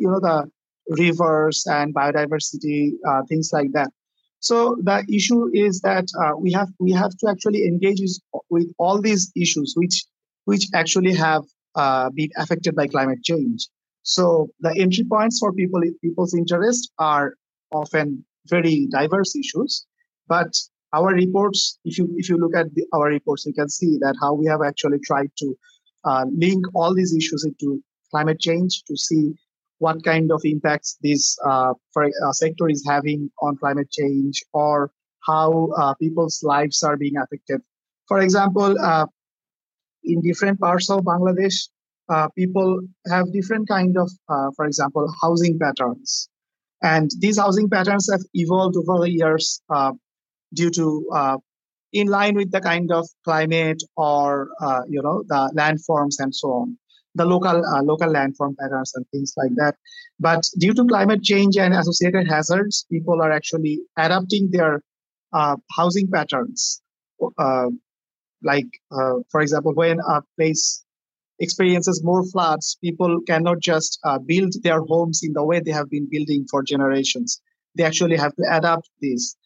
[0.00, 0.50] you know the
[0.98, 3.90] rivers and biodiversity, uh, things like that.
[4.40, 8.00] So the issue is that uh, we have we have to actually engage
[8.50, 10.04] with all these issues, which
[10.46, 11.44] which actually have
[11.76, 13.68] uh, been affected by climate change.
[14.02, 17.34] So the entry points for people people's interest are
[17.70, 19.86] often very diverse issues.
[20.28, 20.52] But
[20.92, 24.14] our reports, if you if you look at the, our reports, you can see that
[24.20, 25.54] how we have actually tried to
[26.04, 29.32] uh, link all these issues into climate change to see
[29.78, 34.92] what kind of impacts this uh, uh, sector is having on climate change or
[35.26, 37.60] how uh, people's lives are being affected.
[38.06, 39.06] For example, uh,
[40.04, 41.68] in different parts of Bangladesh,
[42.08, 44.10] uh, people have different kind of,
[44.56, 46.28] for example, housing patterns.
[46.82, 49.92] And these housing patterns have evolved over the years uh,
[50.52, 51.38] due to uh,
[51.92, 56.48] in line with the kind of climate or uh, you know the landforms and so
[56.48, 56.78] on
[57.14, 59.76] the local uh, local landform patterns and things like that.
[60.18, 64.82] But due to climate change and associated hazards people are actually adapting their
[65.32, 66.80] uh, housing patterns.
[67.38, 67.68] Uh,
[68.42, 68.66] like
[69.30, 70.84] for example when a place
[71.38, 75.90] experiences more floods, people cannot just uh, build their homes in the way they have
[75.90, 77.40] been building for generations.
[77.76, 79.36] They actually have to adapt this.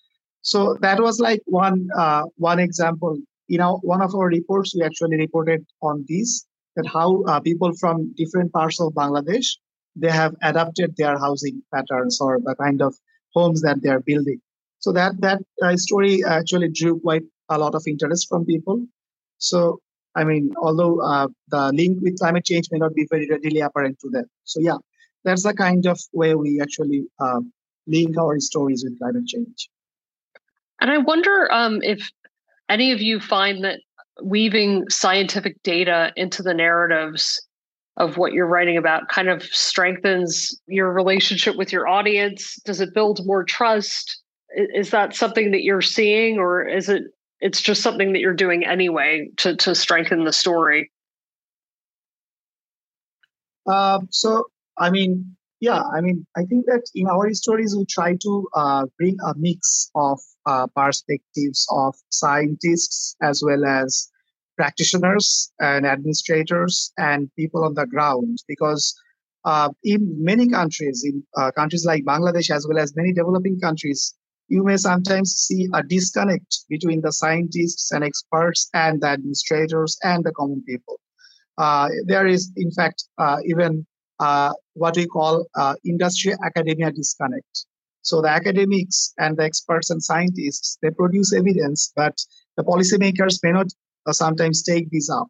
[0.42, 3.18] So that was like one uh, one example.
[3.48, 6.46] You know, one of our reports we actually reported on this
[6.76, 9.46] that how uh, people from different parts of Bangladesh
[9.96, 12.94] they have adapted their housing patterns or the kind of
[13.34, 14.40] homes that they are building.
[14.78, 18.84] So that that uh, story actually drew quite a lot of interest from people.
[19.38, 19.80] So
[20.16, 23.98] I mean, although uh, the link with climate change may not be very readily apparent
[24.00, 24.24] to them.
[24.44, 24.78] So yeah,
[25.24, 27.40] that's the kind of way we actually uh,
[27.86, 29.68] link our stories with climate change.
[30.80, 32.10] And I wonder um, if
[32.68, 33.80] any of you find that
[34.22, 37.46] weaving scientific data into the narratives
[37.98, 42.56] of what you're writing about kind of strengthens your relationship with your audience?
[42.64, 44.22] Does it build more trust?
[44.54, 47.04] Is that something that you're seeing, or is it
[47.40, 50.90] it's just something that you're doing anyway to to strengthen the story.
[53.66, 54.44] Uh, so
[54.78, 58.86] i mean yeah i mean i think that in our stories we try to uh,
[58.96, 64.08] bring a mix of uh, perspectives of scientists as well as
[64.56, 68.94] practitioners and administrators and people on the ground because
[69.44, 74.14] uh, in many countries, in uh, countries like Bangladesh as well as many developing countries,
[74.48, 80.24] you may sometimes see a disconnect between the scientists and experts and the administrators and
[80.24, 81.00] the common people.
[81.58, 83.86] Uh, there is, in fact, uh, even
[84.20, 87.66] uh, what we call uh, industry academia disconnect.
[88.02, 92.16] So the academics and the experts and scientists they produce evidence, but
[92.56, 93.66] the policymakers may not
[94.06, 95.26] uh, sometimes take these up,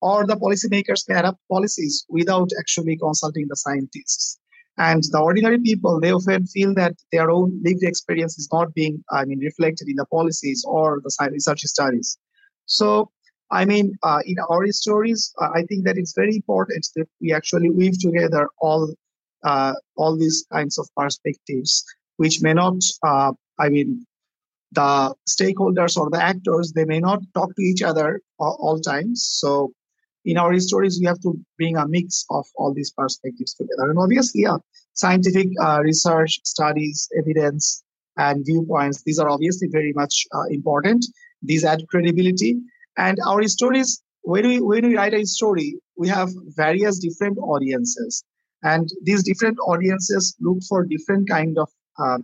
[0.00, 4.38] or the policymakers may adopt policies without actually consulting the scientists.
[4.78, 9.04] And the ordinary people, they often feel that their own lived experience is not being,
[9.10, 12.18] I mean, reflected in the policies or the research studies.
[12.66, 13.10] So
[13.50, 17.32] I mean, uh, in our stories, uh, I think that it's very important that we
[17.32, 18.94] actually weave together all
[19.42, 21.84] uh, all these kinds of perspectives,
[22.18, 24.04] which may not, uh, I mean,
[24.72, 29.26] the stakeholders or the actors, they may not talk to each other all, all times.
[29.26, 29.72] So
[30.24, 33.90] in our stories, we have to bring a mix of all these perspectives together.
[33.90, 34.58] And obviously, yeah,
[34.92, 37.82] scientific uh, research, studies, evidence,
[38.16, 41.06] and viewpoints, these are obviously very much uh, important.
[41.42, 42.60] These add credibility
[42.96, 48.24] and our stories, when we when we write a story, we have various different audiences,
[48.62, 51.68] and these different audiences look for different kind of
[51.98, 52.18] uh,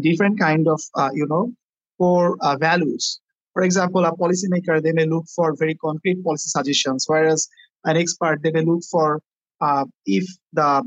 [0.00, 1.52] different kind of uh, you know
[1.98, 3.20] core uh, values.
[3.54, 7.48] For example, a policymaker they may look for very concrete policy suggestions, whereas
[7.84, 9.20] an expert they may look for
[9.60, 10.82] uh, if the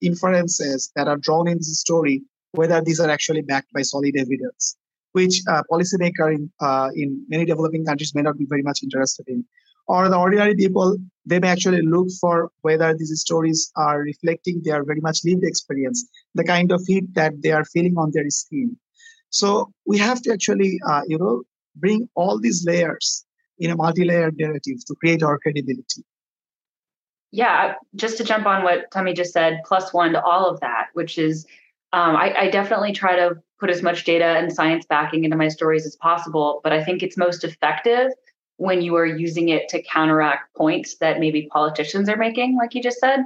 [0.00, 2.22] inferences that are drawn in this story
[2.52, 4.76] whether these are actually backed by solid evidence
[5.12, 9.26] which uh, policymaker in, uh, in many developing countries may not be very much interested
[9.28, 9.44] in.
[9.86, 14.84] Or the ordinary people, they may actually look for whether these stories are reflecting their
[14.84, 18.76] very much lived experience, the kind of heat that they are feeling on their skin.
[19.30, 21.42] So we have to actually, uh, you know,
[21.80, 23.24] bring all these layers
[23.58, 26.04] in a multi-layered narrative to create our credibility.
[27.30, 30.86] Yeah, just to jump on what Tommy just said, plus one to all of that,
[30.94, 31.46] which is
[31.92, 35.48] um, I, I, definitely try to put as much data and science backing into my
[35.48, 38.12] stories as possible, but I think it's most effective
[38.58, 42.82] when you are using it to counteract points that maybe politicians are making, like you
[42.82, 43.20] just said.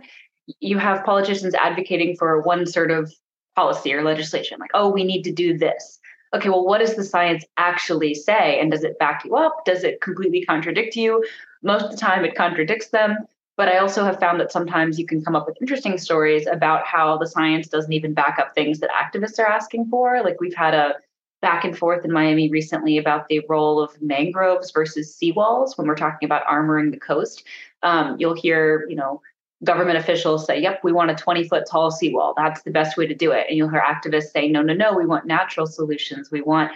[0.61, 3.13] You have politicians advocating for one sort of
[3.57, 5.99] policy or legislation, like, oh, we need to do this.
[6.35, 8.59] Okay, well, what does the science actually say?
[8.59, 9.65] And does it back you up?
[9.65, 11.25] Does it completely contradict you?
[11.63, 13.19] Most of the time, it contradicts them.
[13.57, 16.87] But I also have found that sometimes you can come up with interesting stories about
[16.87, 20.23] how the science doesn't even back up things that activists are asking for.
[20.23, 20.95] Like we've had a
[21.43, 25.97] back and forth in Miami recently about the role of mangroves versus seawalls when we're
[25.97, 27.45] talking about armoring the coast.
[27.83, 29.21] Um, you'll hear, you know,
[29.65, 32.35] government officials say, yep, we want a 20 foot tall seawall.
[32.37, 33.47] That's the best way to do it.
[33.49, 36.31] And you'll hear activists say, no, no, no, we want natural solutions.
[36.31, 36.73] We want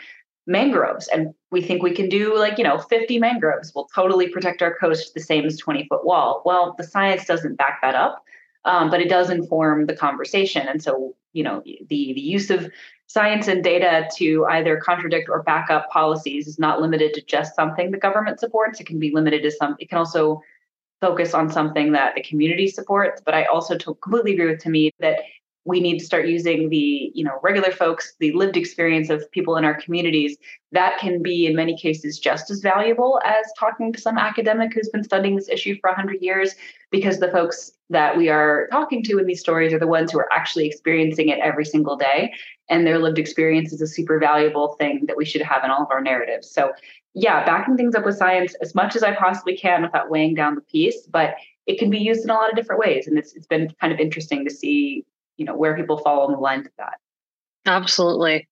[0.47, 4.62] mangroves and we think we can do like you know 50 mangroves will totally protect
[4.62, 8.24] our coast the same as 20 foot wall well the science doesn't back that up
[8.64, 12.70] um, but it does inform the conversation and so you know the the use of
[13.09, 17.57] science and data to either contradict or back up policies is not limited to just
[17.57, 20.41] something the government supports it can be limited to some it can also
[21.01, 25.21] focus on something that the community supports but i also completely agree with Tahmid that
[25.67, 29.57] we need to start using the you know regular folks the lived experience of people
[29.57, 30.37] in our communities.
[30.73, 34.89] That can be in many cases just as valuable as talking to some academic who's
[34.89, 36.55] been studying this issue for 100 years
[36.91, 40.19] because the folks that we are talking to in these stories are the ones who
[40.19, 42.33] are actually experiencing it every single day
[42.69, 45.83] and their lived experience is a super valuable thing that we should have in all
[45.83, 46.51] of our narratives.
[46.51, 46.73] So
[47.17, 50.55] yeah backing things up with science as much as i possibly can without weighing down
[50.55, 51.35] the piece but
[51.67, 53.93] it can be used in a lot of different ways and it's, it's been kind
[53.93, 55.05] of interesting to see
[55.37, 56.99] you know where people fall on the lines of that.
[57.67, 58.49] Absolutely.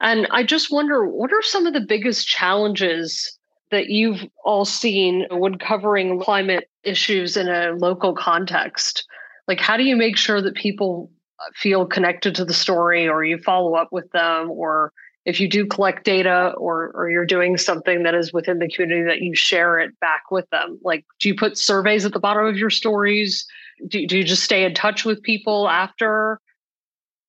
[0.00, 3.38] And i just wonder what are some of the biggest challenges
[3.70, 9.06] that you've all seen when covering climate issues in a local context?
[9.48, 11.10] Like how do you make sure that people
[11.54, 14.92] feel connected to the story or you follow up with them or
[15.24, 19.04] if you do collect data or or you're doing something that is within the community
[19.04, 20.78] that you share it back with them.
[20.82, 23.46] Like do you put surveys at the bottom of your stories?
[23.88, 26.40] Do, do you just stay in touch with people after?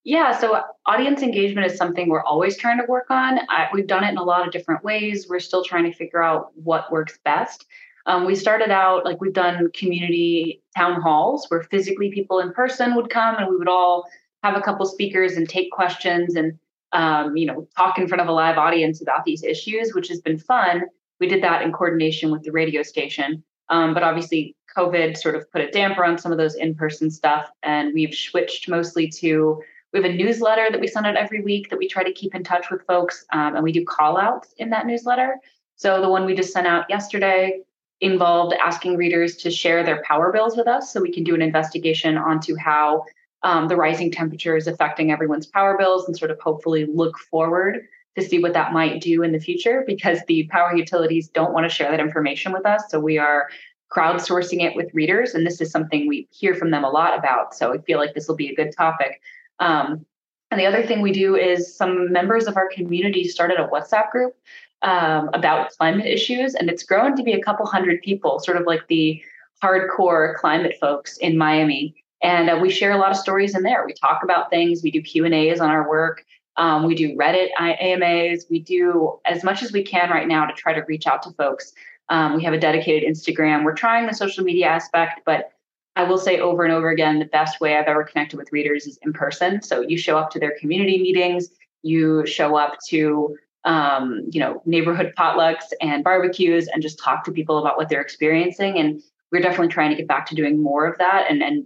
[0.04, 3.40] Yeah so audience engagement is something we're always trying to work on.
[3.50, 5.28] I, we've done it in a lot of different ways.
[5.30, 7.66] We're still trying to figure out what works best.
[8.06, 12.96] Um, we started out like we've done community town halls where physically people in person
[12.96, 14.06] would come and we would all
[14.44, 16.60] have a couple speakers and take questions and
[16.94, 20.22] um, you know talk in front of a live audience about these issues which has
[20.22, 20.84] been fun
[21.20, 25.50] we did that in coordination with the radio station um, but obviously, COVID sort of
[25.52, 27.50] put a damper on some of those in person stuff.
[27.62, 31.70] And we've switched mostly to we have a newsletter that we send out every week
[31.70, 33.26] that we try to keep in touch with folks.
[33.32, 35.38] Um, and we do call outs in that newsletter.
[35.76, 37.60] So the one we just sent out yesterday
[38.02, 41.44] involved asking readers to share their power bills with us so we can do an
[41.44, 43.06] investigation onto how
[43.44, 47.88] um, the rising temperature is affecting everyone's power bills and sort of hopefully look forward
[48.16, 51.70] to see what that might do in the future because the power utilities don't want
[51.70, 52.84] to share that information with us.
[52.90, 53.50] So we are
[53.92, 55.34] crowdsourcing it with readers.
[55.34, 57.54] And this is something we hear from them a lot about.
[57.54, 59.22] So I feel like this will be a good topic.
[59.60, 60.06] Um,
[60.52, 64.12] and the other thing we do is some members of our community started a WhatsApp
[64.12, 64.36] group
[64.84, 68.68] um, about climate issues, and it's grown to be a couple hundred people, sort of
[68.68, 69.24] like the
[69.64, 72.03] hardcore climate folks in Miami.
[72.24, 73.86] And uh, we share a lot of stories in there.
[73.86, 74.82] We talk about things.
[74.82, 76.26] We do Q and A's on our work.
[76.56, 78.46] Um, we do Reddit AMAs.
[78.50, 81.32] We do as much as we can right now to try to reach out to
[81.32, 81.74] folks.
[82.10, 83.64] Um, we have a dedicated Instagram.
[83.64, 85.52] We're trying the social media aspect, but
[85.96, 88.88] I will say over and over again, the best way I've ever connected with readers
[88.88, 89.62] is in person.
[89.62, 91.50] So you show up to their community meetings,
[91.82, 97.32] you show up to um, you know neighborhood potlucks and barbecues, and just talk to
[97.32, 98.78] people about what they're experiencing.
[98.78, 99.02] And
[99.32, 101.66] we're definitely trying to get back to doing more of that and and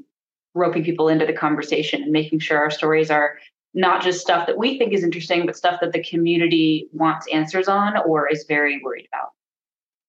[0.57, 3.37] roping people into the conversation and making sure our stories are
[3.73, 7.67] not just stuff that we think is interesting, but stuff that the community wants answers
[7.67, 9.29] on or is very worried about.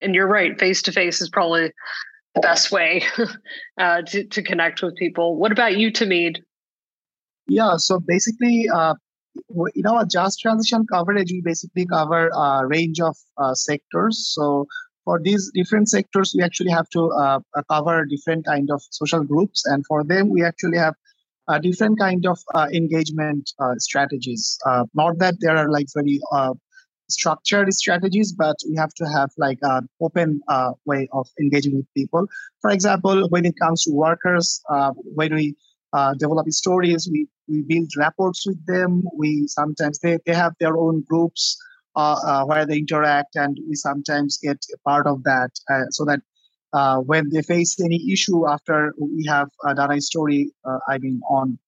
[0.00, 1.72] And you're right, face to face is probably
[2.34, 3.02] the best way
[3.78, 5.36] uh, to, to connect with people.
[5.36, 6.38] What about you, Tahmid?
[7.46, 8.94] Yeah, so basically, uh,
[9.74, 14.32] in our just transition coverage, we basically cover a range of uh, sectors.
[14.34, 14.66] So
[15.08, 17.40] for these different sectors, we actually have to uh,
[17.70, 20.94] cover different kind of social groups, and for them, we actually have
[21.48, 24.58] uh, different kind of uh, engagement uh, strategies.
[24.66, 26.52] Uh, not that there are like very uh,
[27.08, 31.86] structured strategies, but we have to have like an open uh, way of engaging with
[31.96, 32.26] people.
[32.60, 34.60] For example, when it comes to workers,
[35.18, 35.56] when we
[36.18, 39.04] develop stories, we, we build reports with them.
[39.16, 41.56] We sometimes they, they have their own groups
[41.94, 45.50] where they interact, and we sometimes get a part of that
[45.90, 46.20] so that
[46.72, 50.98] uh, when they face any issue after we have uh, done a story, uh, I
[50.98, 51.58] mean, on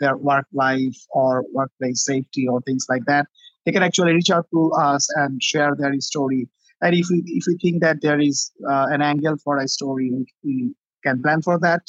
[0.00, 3.26] their work life or workplace safety or things like that,
[3.64, 6.48] they can actually reach out to us and share their story.
[6.82, 10.10] And if we if we think that there is uh, an angle for a story,
[10.12, 11.80] we, we, can plan for that.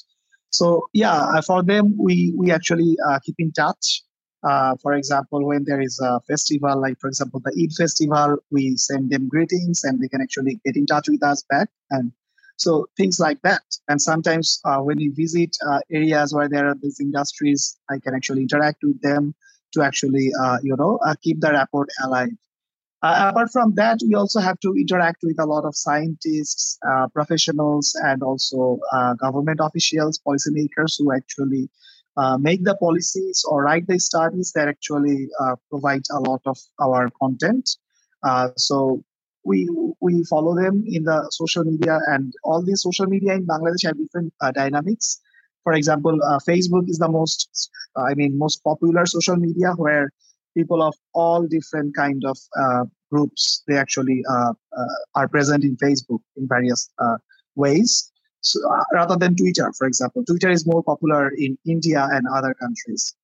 [0.52, 4.04] So yeah, uh, for them, we we actually uh, keep in touch.
[4.82, 9.10] For example, when there is a festival, like for example the Eid festival, we send
[9.10, 12.12] them greetings and they can actually get in touch with us back and
[12.62, 13.64] so things like that.
[13.88, 18.14] And sometimes uh, when you visit uh, areas where there are these industries, I can
[18.14, 19.34] actually interact with them
[19.74, 22.30] to actually, uh, you know, uh, keep the rapport alive.
[23.02, 27.08] Uh, apart from that, we also have to interact with a lot of scientists, uh,
[27.08, 28.78] professionals, and also
[29.20, 31.68] government officials, policymakers who actually
[32.40, 35.30] make the policies or write the studies that actually
[35.70, 37.70] provide a lot of our content.
[38.58, 39.04] so
[39.44, 39.68] we
[40.02, 43.98] we follow them in the social media and all these social media in bangladesh have
[43.98, 45.20] different uh, dynamics
[45.64, 50.10] for example uh, facebook is the most uh, i mean most popular social media where
[50.56, 55.76] people of all different kind of uh, groups they actually uh, uh, are present in
[55.78, 56.90] facebook in various
[57.56, 58.11] ways
[58.42, 58.60] so,
[58.94, 63.16] rather than twitter for example twitter is more popular in india and other countries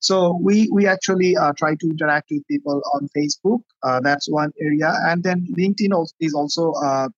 [0.00, 3.62] so we we actually uh, try to interact with people on Facebook.
[3.82, 7.08] Uh, that's one area, and then LinkedIn is also uh,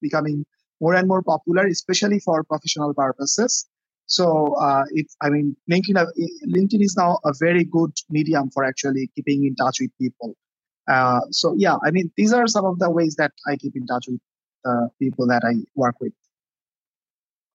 [0.00, 0.46] becoming
[0.80, 3.68] more and more popular, especially for professional purposes.
[4.06, 6.06] So uh, it's I mean LinkedIn uh,
[6.46, 10.34] LinkedIn is now a very good medium for actually keeping in touch with people.
[10.88, 13.86] Uh, so yeah, I mean these are some of the ways that I keep in
[13.86, 14.20] touch with
[14.98, 16.12] people that I work with.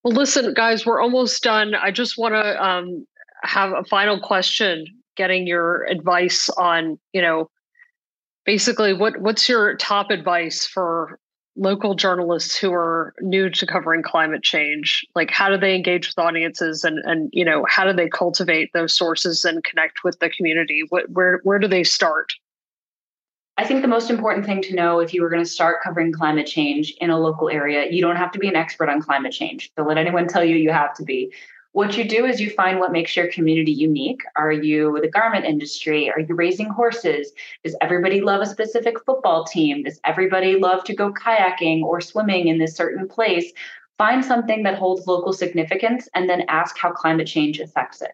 [0.05, 1.73] Well, listen, guys, we're almost done.
[1.73, 3.07] I just want to um,
[3.41, 4.85] have a final question
[5.17, 7.49] getting your advice on you know
[8.45, 11.17] basically what what's your top advice for
[11.55, 15.03] local journalists who are new to covering climate change?
[15.15, 18.69] Like how do they engage with audiences and and you know how do they cultivate
[18.73, 20.83] those sources and connect with the community?
[20.89, 22.31] What where where do they start
[23.57, 26.11] I think the most important thing to know if you were going to start covering
[26.11, 29.31] climate change in a local area, you don't have to be an expert on climate
[29.31, 29.71] change.
[29.77, 31.31] Don't let anyone tell you you have to be.
[31.71, 34.21] What you do is you find what makes your community unique.
[34.35, 36.09] Are you the garment industry?
[36.09, 37.31] Are you raising horses?
[37.63, 39.83] Does everybody love a specific football team?
[39.83, 43.51] Does everybody love to go kayaking or swimming in this certain place?
[43.97, 48.11] Find something that holds local significance and then ask how climate change affects it.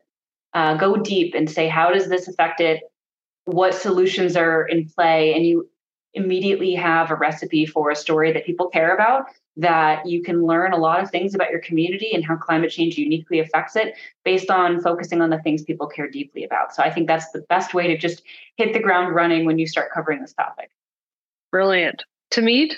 [0.54, 2.91] Uh, go deep and say, how does this affect it?
[3.46, 5.34] What solutions are in play?
[5.34, 5.70] And you
[6.14, 9.26] immediately have a recipe for a story that people care about
[9.58, 12.98] that you can learn a lot of things about your community and how climate change
[12.98, 16.74] uniquely affects it based on focusing on the things people care deeply about.
[16.74, 18.24] So I think that's the best way to just
[18.56, 20.72] hit the ground running when you start covering this topic.
[21.52, 22.04] Brilliant.
[22.32, 22.76] Tahmid?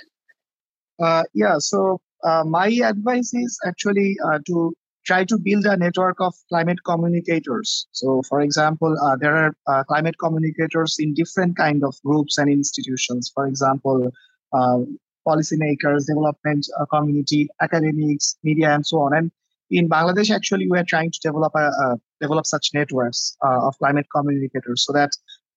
[0.99, 4.74] Uh, yeah, so uh, my advice is actually uh, to
[5.06, 7.88] try to build a network of climate communicators.
[7.91, 12.49] So, for example, uh, there are uh, climate communicators in different kind of groups and
[12.49, 13.32] institutions.
[13.34, 14.12] For example,
[14.54, 14.80] uh,
[15.28, 19.16] policymakers, development uh, community, academics, media, and so on.
[19.16, 19.32] And
[19.70, 24.06] in Bangladesh, actually, we are trying to develop a, develop such networks uh, of climate
[24.16, 25.12] communicators so that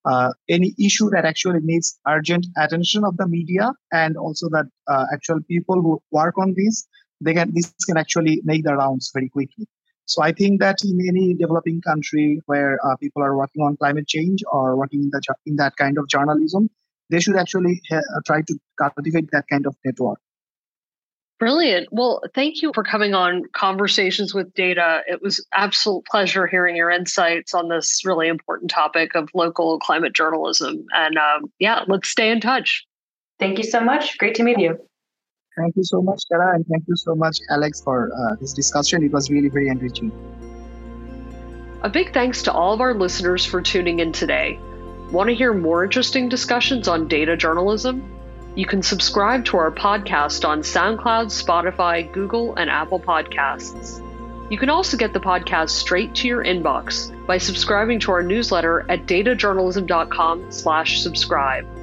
[0.04, 4.66] uh, any issue that actually needs urgent attention of the media and also that
[5.12, 6.86] actual people who work on this
[7.20, 9.66] they can this can actually make the rounds very quickly.
[10.06, 14.06] So I think that in any developing country where uh, people are working on climate
[14.06, 16.70] change or working in, the, in that kind of journalism,
[17.10, 20.20] they should actually ha- uh, try to cultivate that kind of network.
[21.38, 21.88] Brilliant.
[21.90, 25.02] Well, thank you for coming on Conversations with Data.
[25.06, 30.14] It was absolute pleasure hearing your insights on this really important topic of local climate
[30.14, 30.86] journalism.
[30.94, 32.86] And um, yeah, let's stay in touch.
[33.38, 34.16] Thank you so much.
[34.16, 34.78] Great to meet you.
[35.56, 39.02] Thank you so much, Tara, and thank you so much, Alex, for uh, this discussion.
[39.02, 40.12] It was really very enriching.
[41.82, 44.58] A big thanks to all of our listeners for tuning in today.
[45.10, 48.12] Want to hear more interesting discussions on data journalism?
[48.54, 54.02] You can subscribe to our podcast on SoundCloud, Spotify, Google, and Apple Podcasts.
[54.50, 58.84] You can also get the podcast straight to your inbox by subscribing to our newsletter
[58.88, 61.75] at datajournalism.com/subscribe.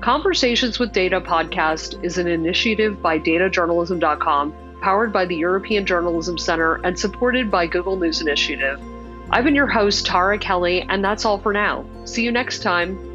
[0.00, 6.76] Conversations with Data podcast is an initiative by datajournalism.com, powered by the European Journalism Center
[6.84, 8.80] and supported by Google News Initiative.
[9.30, 11.84] I've been your host, Tara Kelly, and that's all for now.
[12.04, 13.07] See you next time.